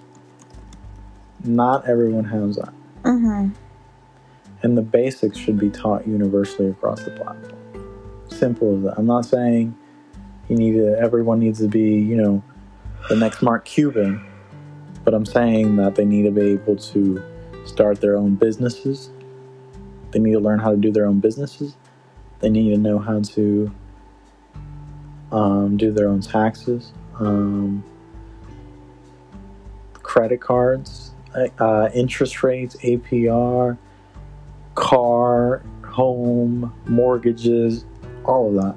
Not 1.43 1.87
everyone 1.87 2.25
has 2.25 2.57
that. 2.57 2.73
mm-hmm 3.03 3.49
And 4.63 4.77
the 4.77 4.81
basics 4.81 5.37
should 5.37 5.59
be 5.59 5.69
taught 5.69 6.07
universally 6.07 6.69
across 6.69 7.03
the 7.03 7.11
platform. 7.11 7.61
Simple 8.29 8.77
as 8.77 8.83
that. 8.83 8.95
I'm 8.97 9.05
not 9.05 9.25
saying 9.25 9.77
you 10.49 10.57
need 10.57 10.73
to, 10.73 10.97
everyone 10.99 11.39
needs 11.39 11.59
to 11.59 11.67
be, 11.67 11.91
you 11.99 12.15
know, 12.15 12.43
the 13.09 13.15
next 13.15 13.41
Mark 13.41 13.65
Cuban, 13.65 14.25
but 15.03 15.13
I'm 15.13 15.25
saying 15.25 15.75
that 15.77 15.95
they 15.95 16.05
need 16.05 16.23
to 16.23 16.31
be 16.31 16.53
able 16.53 16.75
to 16.75 17.23
start 17.65 18.01
their 18.01 18.17
own 18.17 18.35
businesses. 18.35 19.09
They 20.11 20.19
need 20.19 20.33
to 20.33 20.39
learn 20.39 20.59
how 20.59 20.71
to 20.71 20.77
do 20.77 20.91
their 20.91 21.05
own 21.05 21.19
businesses. 21.19 21.75
They 22.39 22.49
need 22.49 22.71
to 22.71 22.77
know 22.77 22.99
how 22.99 23.21
to 23.21 23.71
um, 25.31 25.77
do 25.77 25.91
their 25.91 26.07
own 26.07 26.21
taxes, 26.21 26.91
um, 27.19 27.83
credit 29.93 30.41
cards, 30.41 31.11
uh, 31.59 31.89
interest 31.93 32.43
rates, 32.43 32.75
APR, 32.77 33.77
car, 34.75 35.63
home, 35.85 36.73
mortgages, 36.85 37.85
all 38.25 38.49
of 38.49 38.63
that, 38.63 38.75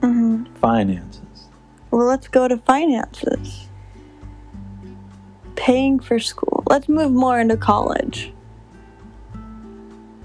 mm-hmm. 0.00 0.44
Finances. 0.54 1.48
well 1.90 2.06
let's 2.06 2.28
go 2.28 2.48
to 2.48 2.56
finances. 2.58 3.68
Paying 5.56 6.00
for 6.00 6.18
school. 6.18 6.64
Let's 6.68 6.88
move 6.88 7.12
more 7.12 7.38
into 7.38 7.56
college. 7.56 8.32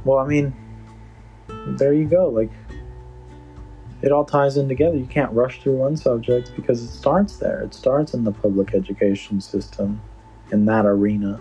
Well, 0.03 0.19
I 0.19 0.25
mean, 0.25 0.55
there 1.77 1.93
you 1.93 2.05
go. 2.05 2.29
Like, 2.29 2.49
it 4.01 4.11
all 4.11 4.25
ties 4.25 4.57
in 4.57 4.67
together. 4.67 4.97
You 4.97 5.05
can't 5.05 5.31
rush 5.31 5.61
through 5.61 5.77
one 5.77 5.97
subject 5.97 6.51
because 6.55 6.83
it 6.83 6.89
starts 6.89 7.37
there. 7.37 7.61
It 7.61 7.73
starts 7.73 8.13
in 8.13 8.23
the 8.23 8.31
public 8.31 8.73
education 8.73 9.41
system, 9.41 10.01
in 10.51 10.65
that 10.65 10.85
arena. 10.85 11.39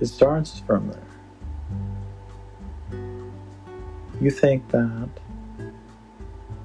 It 0.00 0.06
starts 0.06 0.58
from 0.60 0.88
there. 0.88 1.00
You 4.20 4.30
think 4.30 4.68
that 4.70 5.08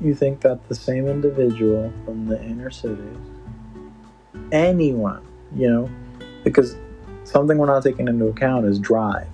you 0.01 0.13
think 0.13 0.41
that 0.41 0.67
the 0.67 0.75
same 0.75 1.07
individual 1.07 1.91
from 2.03 2.27
the 2.27 2.41
inner 2.43 2.69
cities, 2.69 3.17
anyone, 4.51 5.25
you 5.55 5.69
know, 5.69 5.89
because 6.43 6.75
something 7.23 7.57
we're 7.57 7.65
not 7.65 7.81
taking 7.81 8.09
into 8.09 8.27
account 8.27 8.65
is 8.65 8.77
drive 8.77 9.27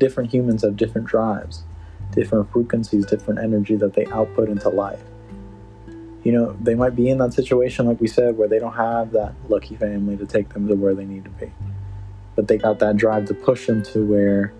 different 0.00 0.32
humans 0.32 0.62
have 0.62 0.76
different 0.76 1.06
drives, 1.06 1.62
different 2.12 2.50
frequencies, 2.52 3.06
different 3.06 3.40
energy 3.40 3.76
that 3.76 3.94
they 3.94 4.06
output 4.06 4.48
into 4.48 4.68
life. 4.68 5.02
You 6.22 6.32
know, 6.32 6.56
they 6.60 6.74
might 6.74 6.94
be 6.94 7.08
in 7.08 7.18
that 7.18 7.32
situation, 7.32 7.86
like 7.86 8.00
we 8.00 8.06
said, 8.06 8.36
where 8.36 8.48
they 8.48 8.58
don't 8.58 8.74
have 8.74 9.12
that 9.12 9.32
lucky 9.48 9.76
family 9.76 10.16
to 10.18 10.26
take 10.26 10.50
them 10.50 10.68
to 10.68 10.74
where 10.74 10.94
they 10.94 11.06
need 11.06 11.24
to 11.24 11.30
be. 11.30 11.50
But 12.36 12.46
they 12.48 12.58
got 12.58 12.78
that 12.80 12.96
drive 12.96 13.26
to 13.26 13.34
push 13.34 13.66
them 13.66 13.82
to 13.84 14.04
where 14.04 14.52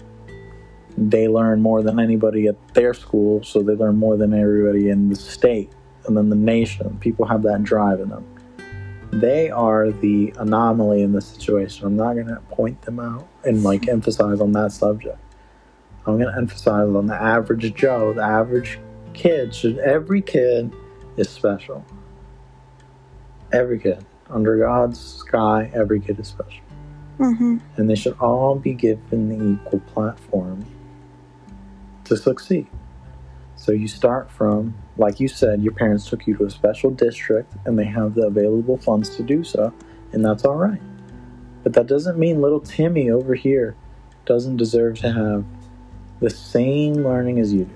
they 0.97 1.29
learn 1.29 1.61
more 1.61 1.83
than 1.83 2.01
anybody 2.01 2.47
at 2.47 2.75
their 2.75 2.95
school, 2.95 3.43
so 3.43 3.63
they 3.63 3.75
learn 3.75 3.97
more 3.97 4.17
than 4.17 4.33
everybody 4.33 4.89
in 4.89 5.09
the 5.09 5.17
state 5.17 5.71
and 6.07 6.17
then 6.17 6.31
the 6.31 6.37
nation. 6.37 6.99
People 7.01 7.27
have 7.27 7.43
that 7.43 7.63
drive 7.63 8.01
in 8.01 8.09
them. 8.09 8.25
They 9.13 9.51
are 9.51 9.91
the 9.91 10.33
anomaly 10.39 11.03
in 11.03 11.13
this 11.13 11.27
situation. 11.27 11.87
I'm 11.87 11.97
not 11.97 12.15
going 12.15 12.29
to 12.29 12.41
point 12.51 12.81
them 12.83 13.01
out 13.01 13.27
and 13.45 13.63
like 13.63 13.89
emphasize 13.89 14.41
on 14.41 14.53
that 14.53 14.73
subject. 14.73 15.19
I'm 16.07 16.19
going 16.19 16.33
to 16.33 16.37
emphasize 16.37 16.89
on 16.89 17.07
the 17.07 17.15
average 17.15 17.75
Joe, 17.75 18.13
the 18.13 18.23
average 18.23 18.79
kid. 19.13 19.55
Should 19.55 19.79
every 19.79 20.23
kid 20.23 20.73
is 21.17 21.29
special. 21.29 21.85
Every 23.53 23.79
kid 23.79 24.05
under 24.29 24.59
God's 24.59 24.99
sky, 25.01 25.71
every 25.75 26.01
kid 26.01 26.19
is 26.21 26.29
special, 26.29 26.63
mm-hmm 27.19 27.59
and 27.77 27.91
they 27.91 27.95
should 27.95 28.17
all 28.19 28.55
be 28.55 28.75
given 28.75 29.29
the 29.29 29.55
equal 29.55 29.81
platform 29.81 30.65
to 32.05 32.17
succeed. 32.17 32.67
So 33.57 33.73
you 33.73 33.89
start 33.89 34.31
from, 34.31 34.75
like 34.97 35.21
you 35.21 35.29
said, 35.29 35.63
your 35.63 35.75
parents 35.75 36.09
took 36.09 36.27
you 36.27 36.35
to 36.37 36.45
a 36.47 36.51
special 36.51 36.91
district, 36.91 37.53
and 37.67 37.79
they 37.79 37.85
have 37.85 38.15
the 38.15 38.27
available 38.27 38.77
funds 38.79 39.17
to 39.17 39.23
do 39.23 39.45
so, 39.45 39.73
and 40.13 40.25
that's 40.25 40.45
all 40.45 40.57
right. 40.57 40.81
But 41.63 41.75
that 41.75 41.87
doesn't 41.87 42.19
mean 42.19 42.41
little 42.41 42.61
Timmy 42.61 43.11
over 43.11 43.35
here 43.35 43.77
doesn't 44.25 44.57
deserve 44.57 44.99
to 45.01 45.13
have 45.13 45.45
the 46.21 46.31
same 46.31 46.95
learning 46.95 47.41
as 47.41 47.53
you 47.53 47.65
do. 47.65 47.75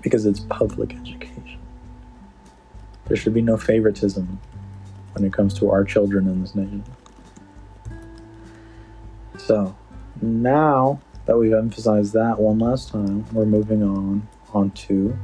Because 0.00 0.26
it's 0.26 0.40
public 0.40 0.94
education. 0.94 1.60
There 3.06 3.16
should 3.16 3.34
be 3.34 3.42
no 3.42 3.56
favoritism 3.56 4.40
when 5.12 5.24
it 5.24 5.32
comes 5.32 5.54
to 5.54 5.70
our 5.70 5.84
children 5.84 6.26
in 6.26 6.40
this 6.40 6.54
nation. 6.54 6.84
So, 9.38 9.76
now 10.20 11.00
that 11.26 11.36
we've 11.36 11.52
emphasized 11.52 12.14
that 12.14 12.38
one 12.38 12.58
last 12.58 12.88
time, 12.90 13.26
we're 13.32 13.44
moving 13.44 13.82
on 13.82 14.26
onto 14.52 15.16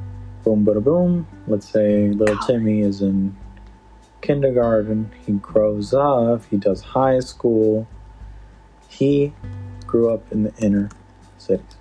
boom, 0.43 0.65
bada 0.65 0.83
boom. 0.83 1.27
Let's 1.47 1.69
say 1.69 2.09
little 2.09 2.37
Timmy 2.37 2.81
is 2.81 3.01
in 3.01 3.35
kindergarten. 4.21 5.11
He 5.25 5.33
grows 5.33 5.93
up. 5.93 6.45
He 6.45 6.57
does 6.57 6.81
high 6.81 7.19
school. 7.19 7.87
He 8.87 9.33
grew 9.87 10.13
up 10.13 10.31
in 10.31 10.43
the 10.43 10.53
inner 10.57 10.89
cities. 11.41 11.75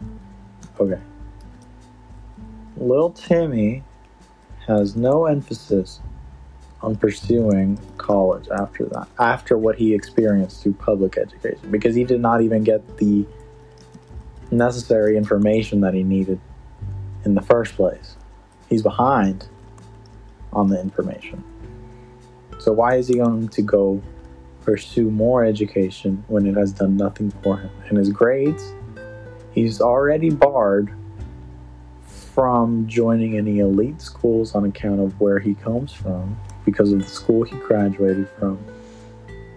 Okay. 0.79 1.01
Little 2.77 3.11
Timmy 3.11 3.85
has 4.67 4.97
no 4.97 5.27
emphasis 5.27 6.01
on 6.83 6.97
pursuing 6.97 7.79
college 7.99 8.49
after 8.49 8.87
that, 8.87 9.07
after 9.19 9.59
what 9.59 9.77
he 9.77 9.95
experienced 9.95 10.63
through 10.63 10.73
public 10.75 11.19
education, 11.19 11.71
because 11.71 11.95
he 11.95 12.05
did 12.05 12.21
not 12.21 12.41
even 12.41 12.65
get 12.65 12.97
the 12.97 13.27
necessary 14.51 15.17
information 15.17 15.81
that 15.81 15.95
he 15.95 16.03
needed 16.03 16.41
in 17.25 17.35
the 17.35 17.43
first 17.43 17.75
place. 17.75 18.17
He's 18.69 18.83
behind 18.83 19.49
on 20.53 20.69
the 20.69 20.81
information. 20.81 21.45
So, 22.59 22.73
why 22.73 22.97
is 22.97 23.09
he 23.09 23.17
going 23.17 23.49
to 23.49 23.63
go 23.63 24.03
pursue 24.63 25.11
more 25.11 25.45
education 25.45 26.25
when 26.29 26.47
it 26.47 26.57
has 26.57 26.73
done 26.73 26.97
nothing 26.97 27.31
for 27.43 27.59
him? 27.59 27.71
And 27.89 27.99
his 27.99 28.11
grades, 28.11 28.73
he's 29.53 29.81
already 29.81 30.31
barred 30.31 30.93
from 32.35 32.87
joining 32.87 33.37
any 33.37 33.59
elite 33.59 34.01
schools 34.01 34.55
on 34.55 34.65
account 34.65 35.01
of 35.01 35.21
where 35.21 35.39
he 35.39 35.55
comes 35.55 35.93
from 35.93 36.39
because 36.65 36.93
of 36.93 37.01
the 37.01 37.09
school 37.09 37.43
he 37.43 37.57
graduated 37.57 38.29
from. 38.39 38.59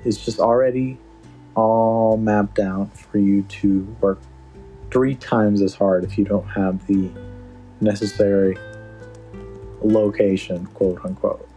It's 0.04 0.24
just 0.24 0.40
already 0.40 0.98
all 1.56 2.18
mapped 2.18 2.60
out 2.60 2.96
for 2.98 3.20
you 3.20 3.44
to 3.44 3.84
work 4.02 4.20
three 4.92 5.16
times 5.16 5.62
as 5.62 5.76
hard 5.76 6.04
if 6.04 6.18
you 6.18 6.26
don't 6.26 6.48
have 6.48 6.86
the 6.88 7.10
necessary 7.80 8.58
location, 9.82 10.66
quote 10.68 11.04
unquote. 11.06 11.48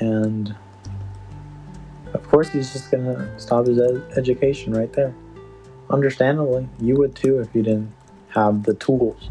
And 0.00 0.54
of 2.24 2.30
course, 2.30 2.48
he's 2.48 2.72
just 2.72 2.90
gonna 2.90 3.38
stop 3.38 3.66
his 3.66 3.78
ed- 3.78 4.02
education 4.16 4.72
right 4.72 4.90
there. 4.94 5.14
Understandably, 5.90 6.66
you 6.80 6.96
would 6.96 7.14
too 7.14 7.38
if 7.40 7.54
you 7.54 7.62
didn't 7.62 7.92
have 8.28 8.62
the 8.62 8.72
tools. 8.74 9.28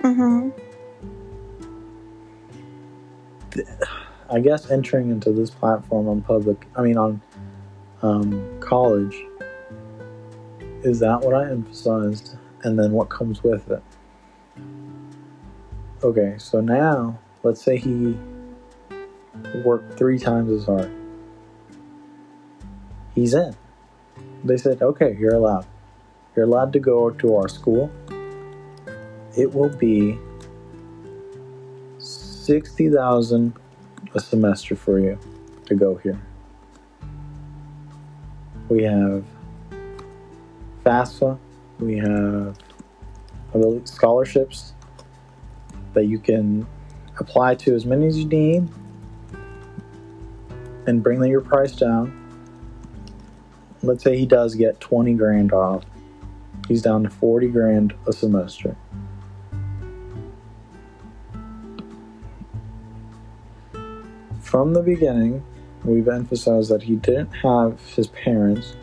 Mm-hmm. 0.00 0.48
I 4.30 4.40
guess 4.40 4.70
entering 4.70 5.10
into 5.10 5.30
this 5.32 5.50
platform 5.50 6.08
on 6.08 6.22
public, 6.22 6.66
I 6.74 6.80
mean, 6.80 6.96
on 6.96 7.20
um, 8.00 8.58
college, 8.60 9.14
is 10.82 10.98
that 11.00 11.20
what 11.20 11.34
I 11.34 11.50
emphasized? 11.50 12.36
And 12.62 12.78
then 12.78 12.92
what 12.92 13.10
comes 13.10 13.44
with 13.44 13.70
it? 13.70 13.82
Okay, 16.02 16.36
so 16.38 16.62
now 16.62 17.18
let's 17.42 17.60
say 17.60 17.76
he 17.76 18.16
worked 19.64 19.98
three 19.98 20.18
times 20.18 20.50
as 20.50 20.66
hard. 20.66 20.90
He's 23.14 23.34
in. 23.34 23.54
They 24.44 24.56
said, 24.56 24.82
okay, 24.82 25.16
you're 25.18 25.34
allowed. 25.34 25.66
You're 26.34 26.46
allowed 26.46 26.72
to 26.72 26.80
go 26.80 27.10
to 27.10 27.36
our 27.36 27.48
school. 27.48 27.90
It 29.36 29.52
will 29.52 29.68
be 29.68 30.18
60,000 31.98 33.54
a 34.14 34.20
semester 34.20 34.76
for 34.76 34.98
you 34.98 35.18
to 35.66 35.74
go 35.74 35.96
here. 35.96 36.20
We 38.68 38.82
have 38.82 39.24
FAFSA, 40.84 41.38
we 41.78 41.98
have 41.98 42.56
scholarships 43.84 44.72
that 45.94 46.06
you 46.06 46.18
can 46.18 46.66
apply 47.18 47.54
to 47.54 47.74
as 47.74 47.84
many 47.84 48.06
as 48.06 48.18
you 48.18 48.24
need 48.24 48.68
and 50.86 51.02
bring 51.02 51.22
your 51.24 51.40
price 51.40 51.72
down. 51.72 52.18
Let's 53.82 54.04
say 54.04 54.16
he 54.16 54.26
does 54.26 54.54
get 54.54 54.80
20 54.80 55.14
grand 55.14 55.52
off. 55.52 55.84
He's 56.68 56.82
down 56.82 57.02
to 57.02 57.10
40 57.10 57.48
grand 57.48 57.94
a 58.06 58.12
semester. 58.12 58.76
From 64.40 64.74
the 64.74 64.82
beginning, 64.82 65.42
we've 65.84 66.08
emphasized 66.08 66.70
that 66.70 66.82
he 66.82 66.96
didn't 66.96 67.32
have 67.32 67.80
his 67.94 68.08
parents 68.08 68.76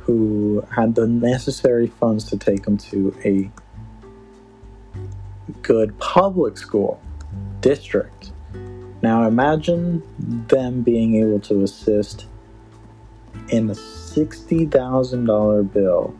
who 0.00 0.64
had 0.70 0.94
the 0.94 1.06
necessary 1.06 1.86
funds 1.86 2.24
to 2.24 2.36
take 2.36 2.66
him 2.66 2.76
to 2.76 3.16
a 3.24 3.50
good 5.62 5.98
public 5.98 6.58
school 6.58 7.00
district. 7.60 8.31
Now 9.02 9.26
imagine 9.26 10.02
them 10.46 10.82
being 10.82 11.16
able 11.16 11.40
to 11.40 11.64
assist 11.64 12.26
in 13.48 13.68
a 13.68 13.74
$60,000 13.74 15.72
bill, 15.72 16.14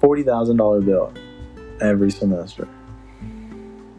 $40,000 0.00 0.84
bill 0.84 1.14
every 1.80 2.10
semester. 2.10 2.68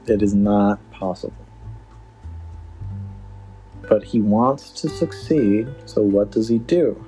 It 0.05 0.21
is 0.21 0.33
not 0.33 0.79
possible. 0.91 1.33
But 3.87 4.03
he 4.03 4.19
wants 4.19 4.71
to 4.81 4.89
succeed, 4.89 5.67
so 5.85 6.01
what 6.01 6.31
does 6.31 6.49
he 6.49 6.59
do? 6.59 7.05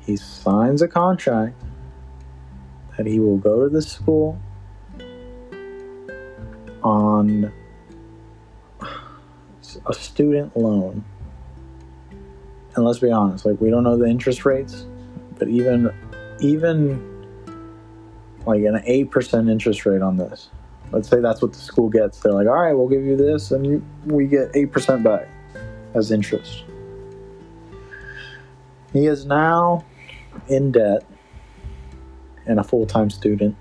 He 0.00 0.16
signs 0.16 0.82
a 0.82 0.88
contract 0.88 1.54
that 2.96 3.06
he 3.06 3.20
will 3.20 3.36
go 3.36 3.62
to 3.62 3.68
the 3.68 3.82
school 3.82 4.40
on 6.82 7.52
a 9.86 9.94
student 9.94 10.56
loan. 10.56 11.04
And 12.74 12.84
let's 12.84 12.98
be 12.98 13.10
honest, 13.10 13.44
like 13.44 13.60
we 13.60 13.70
don't 13.70 13.82
know 13.82 13.96
the 13.96 14.06
interest 14.06 14.44
rates, 14.44 14.86
but 15.38 15.48
even 15.48 15.92
even 16.40 17.06
like 18.46 18.62
an 18.62 18.82
eight 18.84 19.10
percent 19.10 19.48
interest 19.48 19.84
rate 19.86 20.02
on 20.02 20.16
this. 20.16 20.50
Let's 20.92 21.08
say 21.08 21.20
that's 21.20 21.40
what 21.40 21.52
the 21.52 21.58
school 21.58 21.88
gets. 21.88 22.20
They're 22.20 22.32
like, 22.32 22.48
all 22.48 22.60
right, 22.60 22.72
we'll 22.72 22.88
give 22.88 23.04
you 23.04 23.16
this, 23.16 23.50
and 23.50 23.84
we 24.06 24.26
get 24.26 24.50
eight 24.54 24.72
percent 24.72 25.02
back 25.02 25.28
as 25.94 26.10
interest. 26.10 26.64
He 28.92 29.06
is 29.06 29.24
now 29.24 29.84
in 30.48 30.72
debt 30.72 31.04
and 32.46 32.58
a 32.58 32.64
full 32.64 32.86
time 32.86 33.10
student 33.10 33.56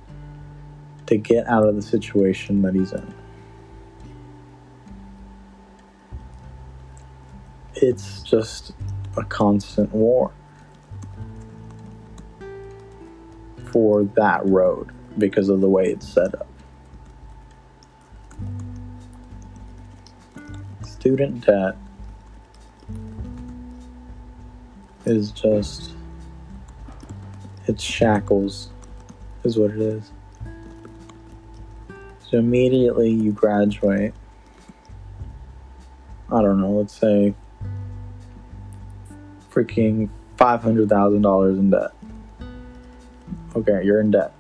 to 1.06 1.18
get 1.18 1.48
out 1.48 1.68
of 1.68 1.76
the 1.76 1.82
situation 1.82 2.62
that 2.64 2.74
he's 2.74 2.92
in. 2.92 3.14
It's 7.82 8.22
just 8.24 8.74
a 9.16 9.24
constant 9.24 9.94
war 9.94 10.32
for 13.72 14.04
that 14.04 14.46
road 14.46 14.92
because 15.18 15.48
of 15.48 15.62
the 15.62 15.70
way 15.70 15.86
it's 15.92 16.08
set 16.08 16.36
up. 16.36 16.48
Student 20.84 21.46
debt 21.46 21.78
is 25.06 25.32
just 25.32 25.94
it's 27.68 27.84
shackles 27.84 28.70
is 29.46 29.58
what 29.58 29.72
it 29.72 29.80
is. 29.80 30.12
So 32.30 32.38
immediately 32.38 33.10
you 33.10 33.32
graduate. 33.32 34.14
I 36.30 36.42
don't 36.42 36.60
know, 36.60 36.72
let's 36.72 36.94
say 36.94 37.34
freaking 39.60 40.10
$500,000 40.38 41.60
in 41.60 41.70
debt. 41.70 41.92
Okay, 43.56 43.84
you're 43.84 44.00
in 44.00 44.12
debt 44.12 44.32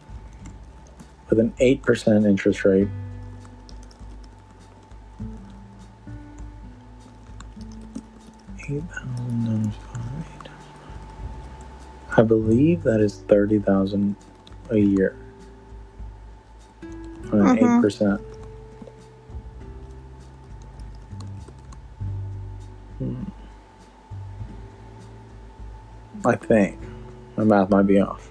with 1.29 1.39
an 1.39 1.51
8% 1.59 2.27
interest 2.27 2.63
rate. 2.63 2.87
Eight 8.71 8.83
thousand 8.83 9.73
five. 9.73 10.25
I 12.15 12.21
believe 12.21 12.83
that 12.83 12.99
is 13.01 13.17
thirty 13.21 13.57
thousand 13.57 14.15
a 14.69 14.77
year 14.77 15.15
on 16.83 16.89
an 17.33 17.57
mm-hmm. 17.57 17.77
eight 17.77 17.81
percent. 17.81 18.21
I 26.29 26.35
think 26.35 26.79
my 27.37 27.43
math 27.43 27.69
might 27.69 27.87
be 27.87 27.99
off. 27.99 28.29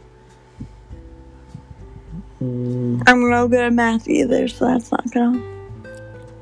Mm, 2.40 3.02
I'm 3.06 3.28
no 3.28 3.48
good 3.48 3.64
at 3.64 3.72
math 3.72 4.06
either, 4.06 4.46
so 4.46 4.66
that's 4.66 4.92
not 4.92 5.10
gonna. 5.10 5.42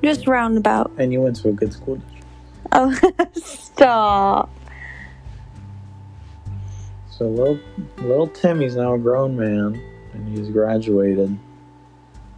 Just 0.03 0.27
roundabout. 0.27 0.93
and 0.99 1.13
you 1.13 1.23
went 1.23 1.37
to 1.37 1.49
a 1.49 1.53
good 1.53 1.73
school 1.73 1.97
district. 1.97 2.27
Oh, 2.73 2.95
stop. 3.35 4.51
So 7.11 7.27
little 7.27 7.59
little 7.99 8.27
Timmy's 8.27 8.77
now 8.77 8.93
a 8.95 8.99
grown 8.99 9.37
man, 9.39 9.83
and 10.13 10.37
he's 10.37 10.51
graduated 10.51 11.39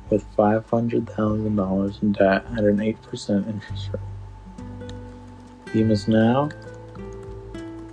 with 0.08 0.24
five 0.36 0.64
hundred 0.70 1.08
thousand 1.10 1.56
dollars 1.56 1.98
in 2.00 2.12
debt 2.12 2.44
at 2.52 2.62
an 2.62 2.80
eight 2.80 3.02
percent 3.02 3.48
interest 3.48 3.90
rate. 3.92 4.92
He 5.72 5.82
must 5.82 6.06
now 6.06 6.50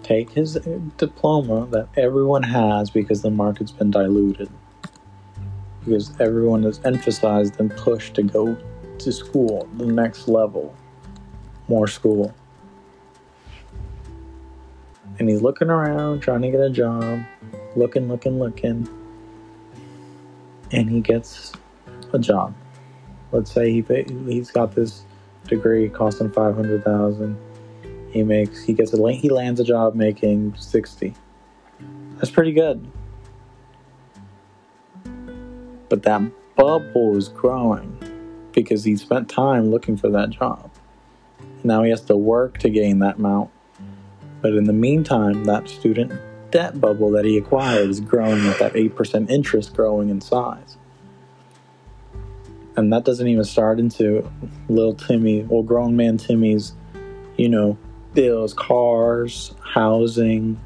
take 0.06 0.30
his 0.30 0.54
diploma 0.98 1.66
that 1.72 1.88
everyone 1.98 2.44
has 2.44 2.90
because 2.92 3.24
the 3.24 3.32
market's 3.32 3.72
been 3.72 3.90
diluted. 3.90 4.50
Because 5.84 6.20
everyone 6.20 6.64
is 6.64 6.80
emphasized 6.86 7.60
and 7.60 7.76
pushed 7.76 8.14
to 8.16 8.24
go 8.24 8.56
to 9.00 9.12
school, 9.12 9.68
the 9.78 9.86
next 9.86 10.28
level, 10.28 10.76
more 11.68 11.88
school. 11.88 12.34
And 15.18 15.30
he's 15.30 15.42
looking 15.42 15.70
around, 15.70 16.20
trying 16.20 16.42
to 16.42 16.52
get 16.52 16.60
a 16.60 16.70
job, 16.70 17.24
looking, 17.76 18.08
looking, 18.08 18.38
looking. 18.38 18.88
And 20.72 20.90
he 20.90 21.02
gets 21.02 21.54
a 22.14 22.20
job. 22.20 22.54
Let's 23.32 23.52
say 23.52 23.72
he 23.72 23.84
he's 24.28 24.52
got 24.52 24.76
this 24.76 25.04
degree 25.48 25.90
costing 25.90 26.32
five 26.32 26.56
hundred 26.56 26.84
thousand. 26.84 27.38
He 28.16 28.24
makes 28.24 28.64
he 28.64 28.72
gets 28.72 28.94
a 28.94 29.12
he 29.12 29.28
lands 29.28 29.60
a 29.60 29.66
job 29.66 29.94
making 29.94 30.56
sixty. 30.58 31.14
That's 32.16 32.32
pretty 32.32 32.54
good. 32.54 32.90
But 35.90 36.04
that 36.04 36.22
bubble 36.56 37.18
is 37.18 37.28
growing 37.28 38.00
because 38.54 38.86
he 38.86 38.96
spent 38.96 39.28
time 39.28 39.70
looking 39.70 39.98
for 39.98 40.08
that 40.12 40.30
job. 40.30 40.72
Now 41.66 41.84
he 41.84 41.90
has 41.90 42.00
to 42.04 42.16
work 42.16 42.58
to 42.60 42.70
gain 42.70 43.00
that 43.00 43.18
amount. 43.18 43.52
But 44.42 44.54
in 44.54 44.64
the 44.64 44.72
meantime, 44.72 45.44
that 45.44 45.68
student 45.68 46.14
debt 46.52 46.80
bubble 46.80 47.12
that 47.12 47.26
he 47.26 47.38
acquired 47.38 47.90
is 47.90 48.00
growing 48.00 48.46
with 48.46 48.60
that 48.60 48.76
8% 48.76 49.30
interest 49.30 49.76
growing 49.76 50.08
in 50.08 50.22
size. 50.22 50.78
And 52.78 52.94
that 52.94 53.04
doesn't 53.04 53.28
even 53.28 53.44
start 53.44 53.78
into 53.78 54.32
little 54.70 54.94
Timmy, 54.94 55.44
well, 55.44 55.64
grown 55.64 55.98
man 55.98 56.16
Timmy's, 56.16 56.72
you 57.36 57.50
know, 57.50 57.78
bills, 58.16 58.54
cars, 58.54 59.54
housing, 59.62 60.60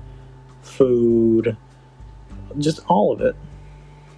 food, 0.61 1.57
just 2.57 2.79
all 2.87 3.11
of 3.11 3.21
it. 3.21 3.35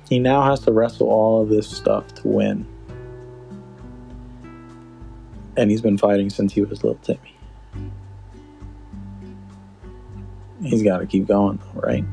He 0.10 0.20
now 0.20 0.44
has 0.44 0.60
to 0.62 0.72
wrestle 0.72 1.08
all 1.08 1.41
of 1.41 1.50
this 1.50 1.67
stuff 1.67 2.13
to 2.15 2.28
win. 2.28 2.67
And 5.58 5.72
he's 5.72 5.82
been 5.82 5.98
fighting 5.98 6.30
since 6.30 6.54
he 6.54 6.62
was 6.62 6.84
little 6.84 7.00
Timmy. 7.02 7.36
He's 10.62 10.84
got 10.84 11.00
to 11.00 11.08
keep 11.08 11.28
going, 11.28 11.58
though, 11.58 11.82
right? 11.82 12.06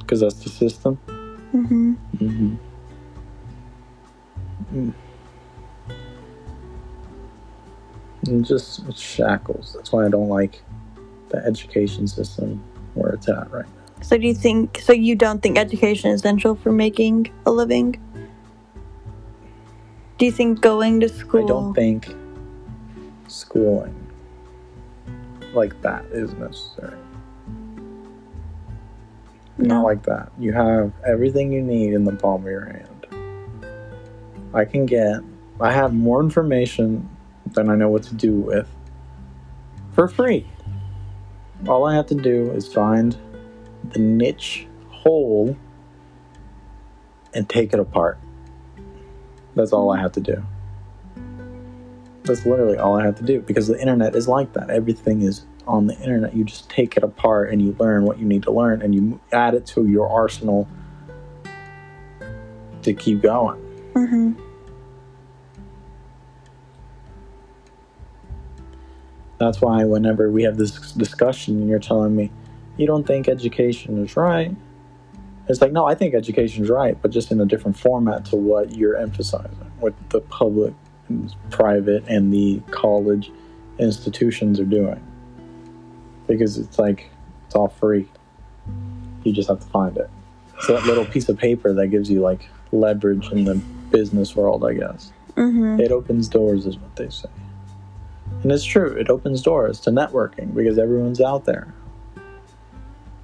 Because 0.00 0.20
that's 0.20 0.34
the 0.34 0.50
system. 0.50 0.98
Mm-hmm. 1.52 1.94
Mm-hmm. 2.18 2.56
And 8.26 8.44
just 8.44 8.92
shackles. 8.96 9.74
That's 9.74 9.92
why 9.92 10.06
I 10.06 10.08
don't 10.08 10.28
like 10.28 10.62
the 11.28 11.38
education 11.38 12.06
system 12.06 12.62
where 12.94 13.12
it's 13.12 13.28
at 13.28 13.50
right 13.50 13.66
now. 13.66 14.02
So 14.02 14.16
do 14.16 14.26
you 14.26 14.34
think? 14.34 14.80
So 14.80 14.92
you 14.92 15.14
don't 15.14 15.42
think 15.42 15.58
education 15.58 16.10
is 16.10 16.20
essential 16.20 16.54
for 16.54 16.72
making 16.72 17.32
a 17.44 17.50
living? 17.50 18.00
Do 20.18 20.24
you 20.24 20.32
think 20.32 20.60
going 20.60 21.00
to 21.00 21.08
school? 21.08 21.44
I 21.44 21.46
don't 21.46 21.74
think 21.74 22.14
schooling 23.28 23.94
like 25.52 25.80
that 25.82 26.04
is 26.06 26.32
necessary. 26.34 26.98
Not 29.58 29.84
like 29.84 30.02
that. 30.04 30.30
You 30.38 30.52
have 30.52 30.92
everything 31.06 31.52
you 31.52 31.62
need 31.62 31.94
in 31.94 32.04
the 32.04 32.12
palm 32.12 32.42
of 32.42 32.50
your 32.50 32.66
hand. 32.66 33.06
I 34.52 34.64
can 34.64 34.86
get, 34.86 35.20
I 35.60 35.72
have 35.72 35.94
more 35.94 36.20
information 36.20 37.08
than 37.56 37.68
I 37.68 37.74
know 37.74 37.88
what 37.88 38.04
to 38.04 38.14
do 38.14 38.32
with 38.34 38.68
for 39.94 40.06
free. 40.06 40.46
All 41.66 41.84
I 41.84 41.94
have 41.96 42.06
to 42.06 42.14
do 42.14 42.52
is 42.52 42.72
find 42.72 43.16
the 43.90 43.98
niche 43.98 44.66
hole 44.90 45.56
and 47.34 47.48
take 47.48 47.72
it 47.72 47.80
apart. 47.80 48.18
That's 49.56 49.72
all 49.72 49.90
I 49.90 49.98
have 50.00 50.12
to 50.12 50.20
do. 50.20 50.44
That's 52.24 52.44
literally 52.44 52.76
all 52.76 53.00
I 53.00 53.04
have 53.04 53.16
to 53.16 53.22
do 53.22 53.40
because 53.40 53.68
the 53.68 53.80
internet 53.80 54.14
is 54.14 54.28
like 54.28 54.52
that. 54.52 54.70
Everything 54.70 55.22
is 55.22 55.46
on 55.66 55.86
the 55.86 55.96
internet. 55.98 56.36
You 56.36 56.44
just 56.44 56.68
take 56.68 56.96
it 56.96 57.02
apart 57.02 57.50
and 57.50 57.62
you 57.62 57.74
learn 57.78 58.04
what 58.04 58.18
you 58.18 58.26
need 58.26 58.42
to 58.44 58.50
learn 58.50 58.82
and 58.82 58.94
you 58.94 59.20
add 59.32 59.54
it 59.54 59.64
to 59.66 59.86
your 59.86 60.08
arsenal 60.08 60.68
to 62.82 62.92
keep 62.92 63.22
going. 63.22 63.60
Mm-hmm. 63.94 64.45
That's 69.38 69.60
why 69.60 69.84
whenever 69.84 70.30
we 70.30 70.42
have 70.44 70.56
this 70.56 70.92
discussion 70.92 71.60
and 71.60 71.68
you're 71.68 71.78
telling 71.78 72.16
me 72.16 72.30
you 72.76 72.86
don't 72.86 73.06
think 73.06 73.28
education 73.28 74.02
is 74.02 74.16
right, 74.16 74.54
it's 75.48 75.60
like, 75.60 75.72
no, 75.72 75.86
I 75.86 75.94
think 75.94 76.14
education 76.14 76.64
is 76.64 76.70
right, 76.70 77.00
but 77.00 77.10
just 77.10 77.30
in 77.30 77.40
a 77.40 77.46
different 77.46 77.78
format 77.78 78.24
to 78.26 78.36
what 78.36 78.74
you're 78.74 78.96
emphasizing, 78.96 79.70
what 79.78 79.94
the 80.10 80.20
public, 80.20 80.74
and 81.08 81.34
private, 81.50 82.04
and 82.08 82.32
the 82.32 82.60
college 82.70 83.30
institutions 83.78 84.58
are 84.58 84.64
doing. 84.64 85.00
Because 86.26 86.58
it's 86.58 86.78
like, 86.78 87.10
it's 87.46 87.54
all 87.54 87.68
free. 87.68 88.08
You 89.22 89.32
just 89.32 89.48
have 89.48 89.60
to 89.60 89.66
find 89.66 89.96
it. 89.96 90.10
It's 90.56 90.66
that 90.66 90.84
little 90.84 91.04
piece 91.04 91.28
of 91.28 91.38
paper 91.38 91.72
that 91.74 91.88
gives 91.88 92.10
you 92.10 92.20
like 92.20 92.48
leverage 92.72 93.30
in 93.30 93.44
the 93.44 93.54
business 93.90 94.34
world, 94.34 94.64
I 94.64 94.74
guess. 94.74 95.12
Mm-hmm. 95.36 95.80
It 95.80 95.92
opens 95.92 96.28
doors, 96.28 96.66
is 96.66 96.76
what 96.76 96.96
they 96.96 97.08
say. 97.08 97.28
And 98.46 98.52
it's 98.52 98.62
true, 98.62 98.92
it 98.92 99.10
opens 99.10 99.42
doors 99.42 99.80
to 99.80 99.90
networking 99.90 100.54
because 100.54 100.78
everyone's 100.78 101.20
out 101.20 101.46
there. 101.46 101.74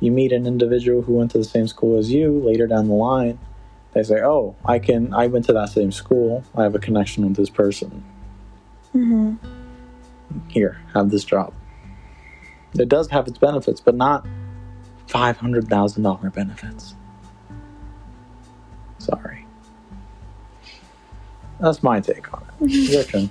You 0.00 0.10
meet 0.10 0.32
an 0.32 0.48
individual 0.48 1.02
who 1.02 1.12
went 1.12 1.30
to 1.30 1.38
the 1.38 1.44
same 1.44 1.68
school 1.68 1.96
as 1.96 2.10
you 2.10 2.40
later 2.40 2.66
down 2.66 2.88
the 2.88 2.94
line, 2.94 3.38
they 3.92 4.02
say, 4.02 4.20
Oh, 4.20 4.56
I 4.64 4.80
can 4.80 5.14
I 5.14 5.28
went 5.28 5.44
to 5.44 5.52
that 5.52 5.68
same 5.68 5.92
school. 5.92 6.42
I 6.56 6.64
have 6.64 6.74
a 6.74 6.80
connection 6.80 7.24
with 7.24 7.36
this 7.36 7.50
person. 7.50 8.02
Mm-hmm. 8.96 9.36
Here, 10.48 10.82
have 10.92 11.10
this 11.10 11.22
job. 11.22 11.54
It 12.76 12.88
does 12.88 13.08
have 13.10 13.28
its 13.28 13.38
benefits, 13.38 13.80
but 13.80 13.94
not 13.94 14.26
five 15.06 15.36
hundred 15.36 15.68
thousand 15.68 16.02
dollar 16.02 16.30
benefits. 16.30 16.96
Sorry. 18.98 19.46
That's 21.60 21.80
my 21.80 22.00
take 22.00 22.34
on 22.34 22.44
it. 22.60 22.70
Your 22.70 23.04
turn. 23.04 23.30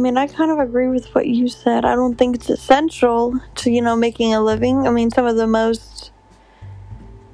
Mean, 0.00 0.16
I 0.16 0.26
kind 0.26 0.50
of 0.50 0.58
agree 0.58 0.88
with 0.88 1.14
what 1.14 1.26
you 1.26 1.48
said. 1.48 1.84
I 1.84 1.94
don't 1.94 2.16
think 2.16 2.34
it's 2.34 2.50
essential 2.50 3.38
to, 3.56 3.70
you 3.70 3.82
know, 3.82 3.94
making 3.94 4.34
a 4.34 4.42
living. 4.42 4.86
I 4.86 4.90
mean, 4.90 5.10
some 5.10 5.26
of 5.26 5.36
the 5.36 5.46
most 5.46 6.10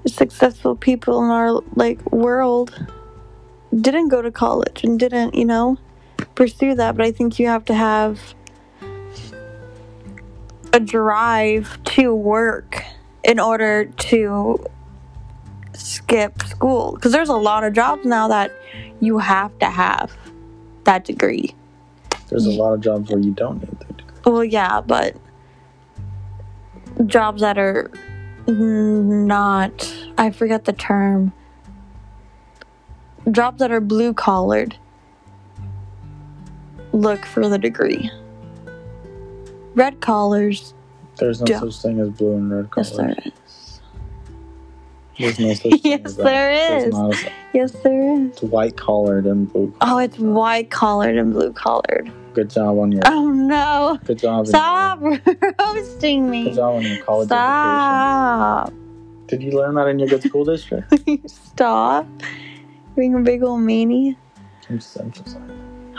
successful 0.07 0.77
people 0.77 1.25
in 1.25 1.31
our 1.31 1.63
like 1.75 2.13
world 2.13 2.87
didn't 3.81 4.09
go 4.09 4.23
to 4.23 4.31
college 4.31 4.85
and 4.85 4.99
didn't, 4.99 5.35
you 5.35 5.45
know, 5.45 5.79
pursue 6.35 6.75
that, 6.75 6.97
but 6.97 7.07
I 7.07 7.13
think 7.13 7.39
you 7.39 7.47
have 7.47 7.65
to 7.67 7.75
have 7.75 8.35
a 10.73 10.81
drive 10.81 11.83
to 11.85 12.15
work 12.15 12.83
in 13.25 13.41
order 13.41 13.87
to 13.87 14.65
skip 15.75 16.43
school 16.43 16.93
because 16.93 17.13
there's 17.13 17.29
a 17.29 17.37
lot 17.37 17.65
of 17.65 17.73
jobs 17.73 18.05
now 18.05 18.29
that 18.29 18.53
you 19.01 19.19
have 19.19 19.59
to 19.59 19.67
have 19.67 20.17
that 20.85 21.05
degree. 21.05 21.55
There's 22.37 22.55
a 22.55 22.61
lot 22.63 22.75
of 22.75 22.83
jobs 22.83 23.09
where 23.11 23.19
you 23.19 23.31
don't 23.31 23.63
need 23.63 23.79
the 23.81 23.95
degree. 23.95 24.15
Well, 24.27 24.45
yeah, 24.45 24.83
but 24.83 25.17
jobs 27.07 27.41
that 27.41 27.57
are 27.57 27.91
not, 28.47 29.97
I 30.19 30.31
forget 30.31 30.67
the 30.67 30.75
term. 30.75 31.33
Jobs 33.31 33.59
that 33.61 33.71
are 33.71 33.81
blue 33.81 34.13
collared 34.13 34.77
look 36.93 37.25
for 37.25 37.49
the 37.49 37.57
degree. 37.59 38.11
Red 39.75 40.01
collars, 40.03 40.75
There's 41.19 41.41
no 41.41 41.47
Yeah. 41.49 41.61
such 41.61 41.81
thing 41.81 41.99
as 42.01 42.11
blue 42.11 42.35
and 42.35 42.51
red 42.53 42.71
collars. 42.71 42.91
yes, 42.91 42.99
there 42.99 43.15
is. 43.25 43.81
There's 45.19 45.39
no 45.39 45.55
such 45.55 45.63
thing 45.63 45.81
Yes, 45.85 46.15
there 46.17 46.51
is. 46.87 46.95
Yes, 47.55 47.73
there 47.83 48.13
is. 48.21 48.31
it's 48.33 48.43
white 48.43 48.77
collared 48.77 49.25
and 49.25 49.51
blue. 49.51 49.73
Oh, 49.81 49.97
it's 49.97 50.19
white 50.19 50.71
collared 50.71 51.17
and 51.17 51.33
blue 51.33 51.53
collared. 51.55 52.13
Good 52.37 52.51
job 52.51 52.79
on 52.79 52.93
your. 52.93 53.01
Oh 53.07 53.31
no! 53.31 53.99
Good 54.05 54.19
job. 54.19 54.47
Stop 54.47 55.01
roasting 55.01 56.29
me. 56.29 56.45
Good 56.45 56.57
job 56.57 56.75
on 56.75 56.83
your 56.83 57.03
college 57.03 57.29
Stop. 57.29 58.69
education. 58.69 59.27
Did 59.27 59.43
you 59.43 59.53
learn 59.53 59.75
that 59.77 59.89
in 59.89 59.99
your 59.99 60.07
good 60.07 60.23
school 60.23 60.45
district? 60.45 60.93
Stop 61.31 62.07
being 62.95 63.15
a 63.15 63.21
big 63.21 63.43
old 63.43 63.63
meanie. 63.63 64.17
I'm 64.69 64.79
just 64.79 65.01
emphasizing. 65.01 65.95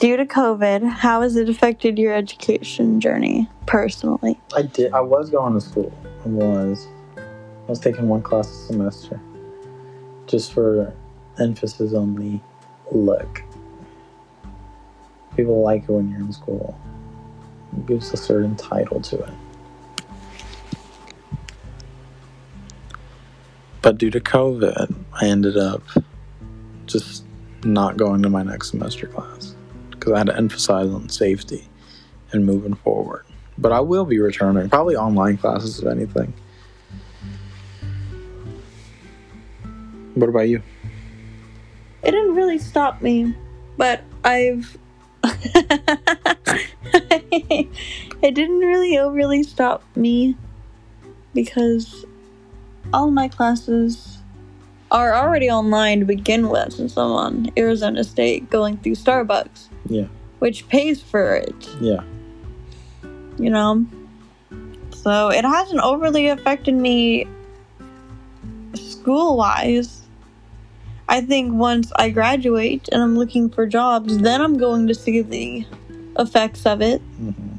Due 0.00 0.16
to 0.16 0.26
COVID, 0.26 0.82
how 0.82 1.22
has 1.22 1.36
it 1.36 1.48
affected 1.48 2.00
your 2.00 2.12
education 2.12 2.98
journey 2.98 3.48
personally? 3.66 4.40
I 4.56 4.62
did. 4.62 4.92
I 4.92 5.00
was 5.00 5.30
going 5.30 5.54
to 5.54 5.60
school. 5.60 5.92
I 6.24 6.28
was. 6.28 6.88
I 7.16 7.70
was 7.70 7.78
taking 7.78 8.08
one 8.08 8.22
class 8.22 8.50
a 8.50 8.66
semester, 8.66 9.20
just 10.26 10.52
for 10.52 10.92
emphasis 11.38 11.94
on 11.94 12.16
the 12.16 12.40
look. 12.94 13.42
People 15.36 15.62
like 15.62 15.84
it 15.84 15.90
when 15.90 16.10
you're 16.10 16.20
in 16.20 16.32
school. 16.32 16.78
It 17.76 17.86
gives 17.86 18.12
a 18.12 18.16
certain 18.16 18.54
title 18.56 19.00
to 19.00 19.18
it. 19.22 19.34
But 23.80 23.98
due 23.98 24.10
to 24.10 24.20
COVID, 24.20 24.94
I 25.20 25.26
ended 25.26 25.56
up 25.56 25.82
just 26.86 27.24
not 27.64 27.96
going 27.96 28.22
to 28.22 28.30
my 28.30 28.42
next 28.42 28.70
semester 28.70 29.06
class 29.06 29.54
because 29.90 30.12
I 30.12 30.18
had 30.18 30.26
to 30.28 30.36
emphasize 30.36 30.88
on 30.88 31.08
safety 31.08 31.68
and 32.32 32.46
moving 32.46 32.74
forward. 32.74 33.24
But 33.58 33.72
I 33.72 33.80
will 33.80 34.04
be 34.04 34.18
returning, 34.18 34.68
probably 34.68 34.96
online 34.96 35.36
classes 35.36 35.80
if 35.80 35.86
anything. 35.86 36.32
What 40.14 40.28
about 40.28 40.48
you? 40.48 40.62
It 42.02 42.10
didn't 42.10 42.34
really 42.34 42.58
stop 42.58 43.00
me, 43.02 43.34
but 43.76 44.02
I've. 44.24 44.76
it 46.84 48.34
didn't 48.34 48.58
really 48.58 48.96
uh, 48.96 49.04
overly 49.04 49.42
stop 49.44 49.84
me 49.94 50.36
because 51.32 52.04
all 52.92 53.10
my 53.10 53.28
classes 53.28 54.18
are 54.90 55.14
already 55.14 55.48
online 55.48 56.00
to 56.00 56.04
begin 56.04 56.48
with, 56.48 56.72
since 56.74 56.96
I'm 56.98 57.12
on 57.12 57.50
Arizona 57.56 58.04
State 58.04 58.50
going 58.50 58.76
through 58.78 58.96
Starbucks. 58.96 59.68
Yeah. 59.88 60.06
Which 60.40 60.68
pays 60.68 61.00
for 61.00 61.36
it, 61.36 61.68
Yeah. 61.80 62.02
you 63.38 63.48
know? 63.48 63.86
So 64.90 65.30
it 65.30 65.44
hasn't 65.44 65.80
overly 65.80 66.28
affected 66.28 66.74
me 66.74 67.26
school 68.74 69.36
wise. 69.36 70.01
I 71.12 71.20
think 71.20 71.52
once 71.52 71.92
I 71.94 72.08
graduate 72.08 72.88
and 72.90 73.02
I'm 73.02 73.18
looking 73.18 73.50
for 73.50 73.66
jobs, 73.66 74.16
then 74.16 74.40
I'm 74.40 74.56
going 74.56 74.86
to 74.86 74.94
see 74.94 75.20
the 75.20 75.66
effects 76.18 76.64
of 76.64 76.80
it. 76.80 77.02
hmm 77.02 77.56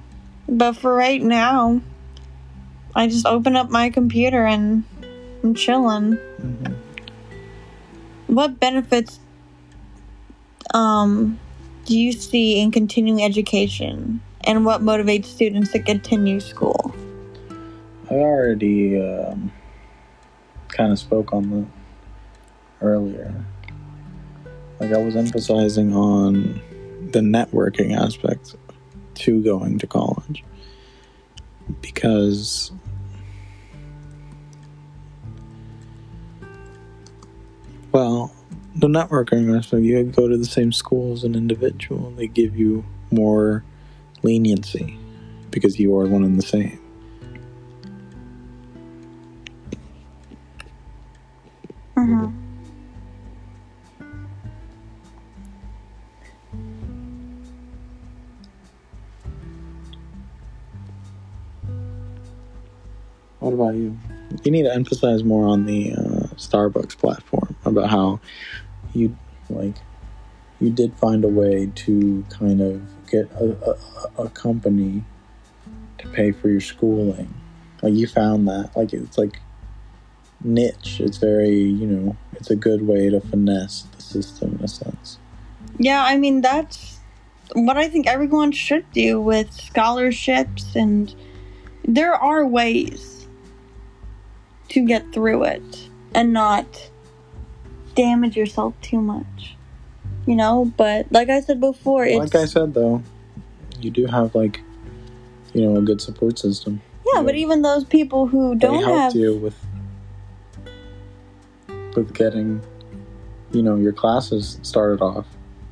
But 0.49 0.73
for 0.73 0.95
right 0.95 1.21
now, 1.21 1.79
I 2.95 3.05
just 3.07 3.27
open 3.27 3.55
up 3.55 3.69
my 3.69 3.91
computer 3.91 4.43
and 4.43 4.83
I'm 5.43 5.53
chilling. 5.53 6.13
hmm 6.41 6.73
What 8.25 8.59
benefits 8.59 9.19
um, 10.73 11.37
do 11.85 11.95
you 11.95 12.11
see 12.11 12.59
in 12.59 12.71
continuing 12.71 13.21
education, 13.21 14.19
and 14.41 14.65
what 14.65 14.81
motivates 14.81 15.25
students 15.25 15.71
to 15.73 15.79
continue 15.79 16.39
school? 16.39 16.95
I 18.09 18.15
already 18.15 18.99
um, 18.99 19.51
kind 20.69 20.91
of 20.91 20.97
spoke 20.97 21.33
on 21.33 21.51
that 21.51 21.82
earlier. 22.83 23.33
Like 24.79 24.91
I 24.91 24.97
was 24.97 25.15
emphasizing 25.15 25.95
on 25.95 26.61
the 27.11 27.19
networking 27.19 27.95
aspect 27.95 28.55
to 29.15 29.41
going 29.43 29.79
to 29.79 29.87
college 29.87 30.43
because 31.81 32.71
well 37.91 38.33
the 38.75 38.87
networking 38.87 39.55
aspect 39.55 39.83
you 39.83 40.03
go 40.03 40.27
to 40.27 40.37
the 40.37 40.45
same 40.45 40.71
school 40.71 41.13
as 41.13 41.23
an 41.23 41.35
individual 41.35 42.11
they 42.11 42.27
give 42.27 42.57
you 42.57 42.83
more 43.11 43.63
leniency 44.23 44.97
because 45.51 45.79
you 45.79 45.95
are 45.95 46.07
one 46.07 46.23
and 46.23 46.37
the 46.37 46.45
same 46.45 46.82
you? 64.45 64.51
Need 64.51 64.63
to 64.63 64.73
emphasize 64.73 65.23
more 65.23 65.45
on 65.47 65.65
the 65.65 65.93
uh, 65.93 66.27
Starbucks 66.35 66.97
platform 66.97 67.55
about 67.65 67.89
how 67.89 68.19
you 68.93 69.15
like 69.49 69.75
you 70.59 70.69
did 70.69 70.95
find 70.95 71.23
a 71.25 71.27
way 71.27 71.71
to 71.75 72.23
kind 72.29 72.61
of 72.61 72.81
get 73.07 73.29
a, 73.33 73.77
a, 74.17 74.23
a 74.23 74.29
company 74.29 75.03
to 75.97 76.07
pay 76.09 76.31
for 76.31 76.49
your 76.49 76.61
schooling. 76.61 77.33
Like 77.81 77.93
you 77.93 78.07
found 78.07 78.47
that 78.47 78.71
like 78.75 78.93
it's 78.93 79.17
like 79.17 79.41
niche. 80.43 80.99
It's 80.99 81.17
very 81.17 81.59
you 81.59 81.87
know 81.87 82.17
it's 82.33 82.49
a 82.49 82.55
good 82.55 82.87
way 82.87 83.09
to 83.09 83.19
finesse 83.19 83.83
the 83.95 84.01
system 84.01 84.55
in 84.59 84.65
a 84.65 84.67
sense. 84.67 85.17
Yeah, 85.79 86.03
I 86.03 86.17
mean, 86.17 86.41
that's 86.41 86.99
what 87.53 87.77
I 87.77 87.89
think 87.89 88.07
everyone 88.07 88.51
should 88.51 88.89
do 88.91 89.19
with 89.19 89.51
scholarships, 89.51 90.75
and 90.75 91.13
there 91.83 92.13
are 92.13 92.45
ways 92.45 93.12
to 94.73 94.85
get 94.85 95.11
through 95.13 95.43
it 95.43 95.89
and 96.13 96.33
not 96.33 96.89
damage 97.95 98.35
yourself 98.35 98.73
too 98.81 99.01
much. 99.01 99.55
You 100.25 100.35
know, 100.35 100.71
but 100.77 101.11
like 101.11 101.29
I 101.29 101.41
said 101.41 101.59
before, 101.59 102.05
it's 102.05 102.17
Like 102.17 102.35
I 102.35 102.45
said 102.45 102.73
though, 102.73 103.03
you 103.79 103.91
do 103.91 104.05
have 104.05 104.33
like 104.35 104.61
you 105.53 105.61
know 105.65 105.77
a 105.77 105.81
good 105.81 106.01
support 106.01 106.39
system. 106.39 106.81
yeah, 107.13 107.21
but 107.21 107.35
even 107.35 107.61
those 107.61 107.83
people 107.83 108.27
who 108.27 108.55
don't 108.55 108.83
helped 108.83 109.13
have 109.13 109.15
you 109.15 109.35
with 109.37 109.55
with 111.95 112.13
getting 112.13 112.61
you 113.51 113.61
know 113.61 113.75
your 113.75 113.93
classes 113.93 114.57
started 114.63 114.99
off 114.99 115.27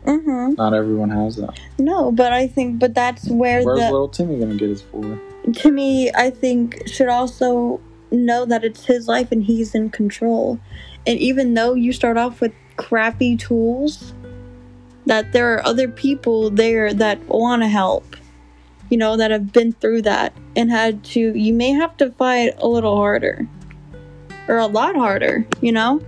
hmm 0.06 0.54
not 0.56 0.74
everyone 0.74 1.10
has 1.10 1.36
that 1.36 1.60
no, 1.82 2.12
but 2.12 2.32
I 2.32 2.48
think, 2.48 2.80
but 2.80 2.94
that's 2.94 3.28
where 3.28 3.64
where's 3.66 3.80
the 3.80 3.92
little 3.92 4.08
timmy 4.08 4.40
gonna 4.40 4.56
get 4.56 4.70
his 4.70 4.82
for 4.82 5.20
Timmy, 5.54 6.14
I 6.14 6.30
think 6.30 6.88
should 6.88 7.10
also 7.10 7.82
know 8.12 8.46
that 8.46 8.64
it's 8.64 8.86
his 8.86 9.08
life 9.08 9.32
and 9.32 9.44
he's 9.44 9.74
in 9.74 9.90
control. 9.90 10.60
And 11.08 11.18
even 11.20 11.54
though 11.54 11.74
you 11.74 11.94
start 11.94 12.18
off 12.18 12.42
with 12.42 12.54
crappy 12.78 13.38
tools, 13.38 14.14
that 15.06 15.32
there 15.32 15.54
are 15.54 15.66
other 15.66 15.88
people 15.88 16.50
there 16.50 16.94
that 16.94 17.20
want 17.28 17.62
to 17.62 17.68
help, 17.68 18.16
you 18.90 18.98
know, 18.98 19.18
that 19.18 19.32
have 19.32 19.52
been 19.52 19.74
through 19.74 20.04
that 20.04 20.34
and 20.56 20.70
had 20.70 21.04
to, 21.04 21.36
you 21.36 21.54
may 21.54 21.72
have 21.72 21.98
to 21.98 22.12
fight 22.12 22.54
a 22.58 22.68
little 22.68 22.96
harder 22.96 23.48
or 24.48 24.58
a 24.58 24.68
lot 24.68 24.96
harder, 24.96 25.46
you 25.62 25.72
know? 25.72 26.02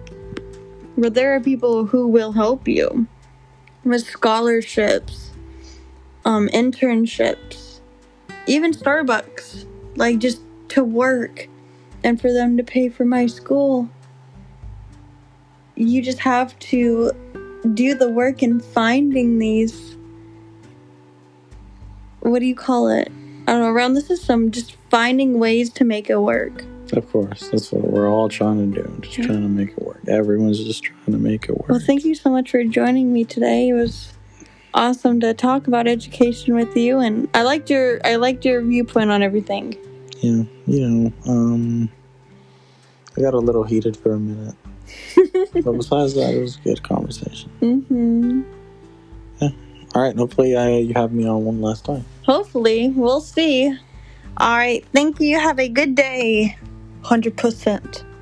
But 0.98 1.16
there 1.16 1.34
are 1.36 1.40
people 1.40 1.86
who 1.86 2.08
will 2.08 2.34
help 2.34 2.68
you 2.68 3.08
with 3.84 4.06
scholarships, 4.06 5.32
um, 6.24 6.48
internships, 6.50 7.80
even 8.46 8.74
Starbucks, 8.74 9.66
like 9.96 10.20
just 10.20 10.42
to 10.70 10.84
work 10.84 11.48
and 12.04 12.20
for 12.20 12.32
them 12.34 12.58
to 12.58 12.64
pay 12.64 12.90
for 12.90 13.06
my 13.06 13.26
school. 13.26 13.90
You 15.76 16.02
just 16.02 16.20
have 16.20 16.58
to 16.60 17.12
do 17.74 17.96
the 17.96 18.10
work 18.10 18.44
in 18.44 18.60
finding 18.60 19.40
these. 19.40 19.96
What 22.20 22.40
do 22.40 22.46
you 22.46 22.56
call 22.56 22.88
it? 22.90 23.12
I 23.48 23.52
don't 23.54 23.62
know, 23.62 23.70
around 23.70 23.94
the 23.96 24.02
system, 24.02 24.52
just 24.52 24.76
finding 24.90 25.40
ways 25.40 25.70
to 25.72 25.84
make 25.84 26.10
it 26.10 26.18
work. 26.18 26.64
of 26.94 27.10
course 27.12 27.50
that's 27.50 27.72
what 27.72 27.84
we're 27.92 28.08
all 28.08 28.30
trying 28.30 28.72
to 28.72 28.82
do 28.84 28.98
just 29.02 29.18
Yeah. 29.18 29.26
trying 29.26 29.42
to 29.42 29.48
make 29.48 29.70
it 29.70 29.82
work 29.82 30.00
everyone's 30.08 30.64
just 30.64 30.84
trying 30.84 31.12
to 31.12 31.18
make 31.18 31.46
it 31.46 31.58
work 31.58 31.68
Well, 31.70 31.80
thank 31.80 32.04
you 32.06 32.14
so 32.14 32.30
much 32.30 32.52
for 32.52 32.64
joining 32.66 33.12
me 33.12 33.24
today. 33.26 33.70
It 33.70 33.74
was 33.74 34.14
awesome 34.76 35.20
to 35.22 35.34
talk 35.34 35.66
about 35.68 35.88
education 35.88 36.54
with 36.54 36.78
you, 36.78 37.00
and 37.00 37.28
I 37.34 37.42
liked 37.42 37.72
your 37.72 38.00
I 38.06 38.18
liked 38.18 38.46
your 38.46 38.62
viewpoint 38.62 39.10
on 39.10 39.24
everything. 39.24 39.76
Yeah 40.24 40.44
you 40.66 40.88
know 40.88 41.14
um 41.28 41.90
i 43.16 43.22
got 43.22 43.34
a 43.34 43.40
little 43.40 43.64
heated 43.64 43.96
for 43.96 44.14
a 44.14 44.20
minute 44.20 44.56
but 45.64 45.74
besides 45.74 46.16
that 46.16 46.34
it 46.34 46.42
was 46.42 46.58
a 46.58 46.62
good 46.62 46.82
conversation 46.82 47.50
hmm 47.60 48.42
all 49.96 50.02
right 50.02 50.16
hopefully 50.16 50.56
I, 50.56 50.78
you 50.78 50.94
have 50.96 51.14
me 51.14 51.28
on 51.28 51.46
one 51.46 51.62
last 51.62 51.86
time 51.86 52.06
Hopefully, 52.26 52.90
we'll 52.90 53.20
see. 53.20 53.78
All 54.38 54.58
right, 54.58 54.86
thank 54.94 55.20
you. 55.20 55.38
Have 55.40 55.60
a 55.60 55.68
good 55.68 55.96
day. 55.96 56.58
100%. 57.04 58.13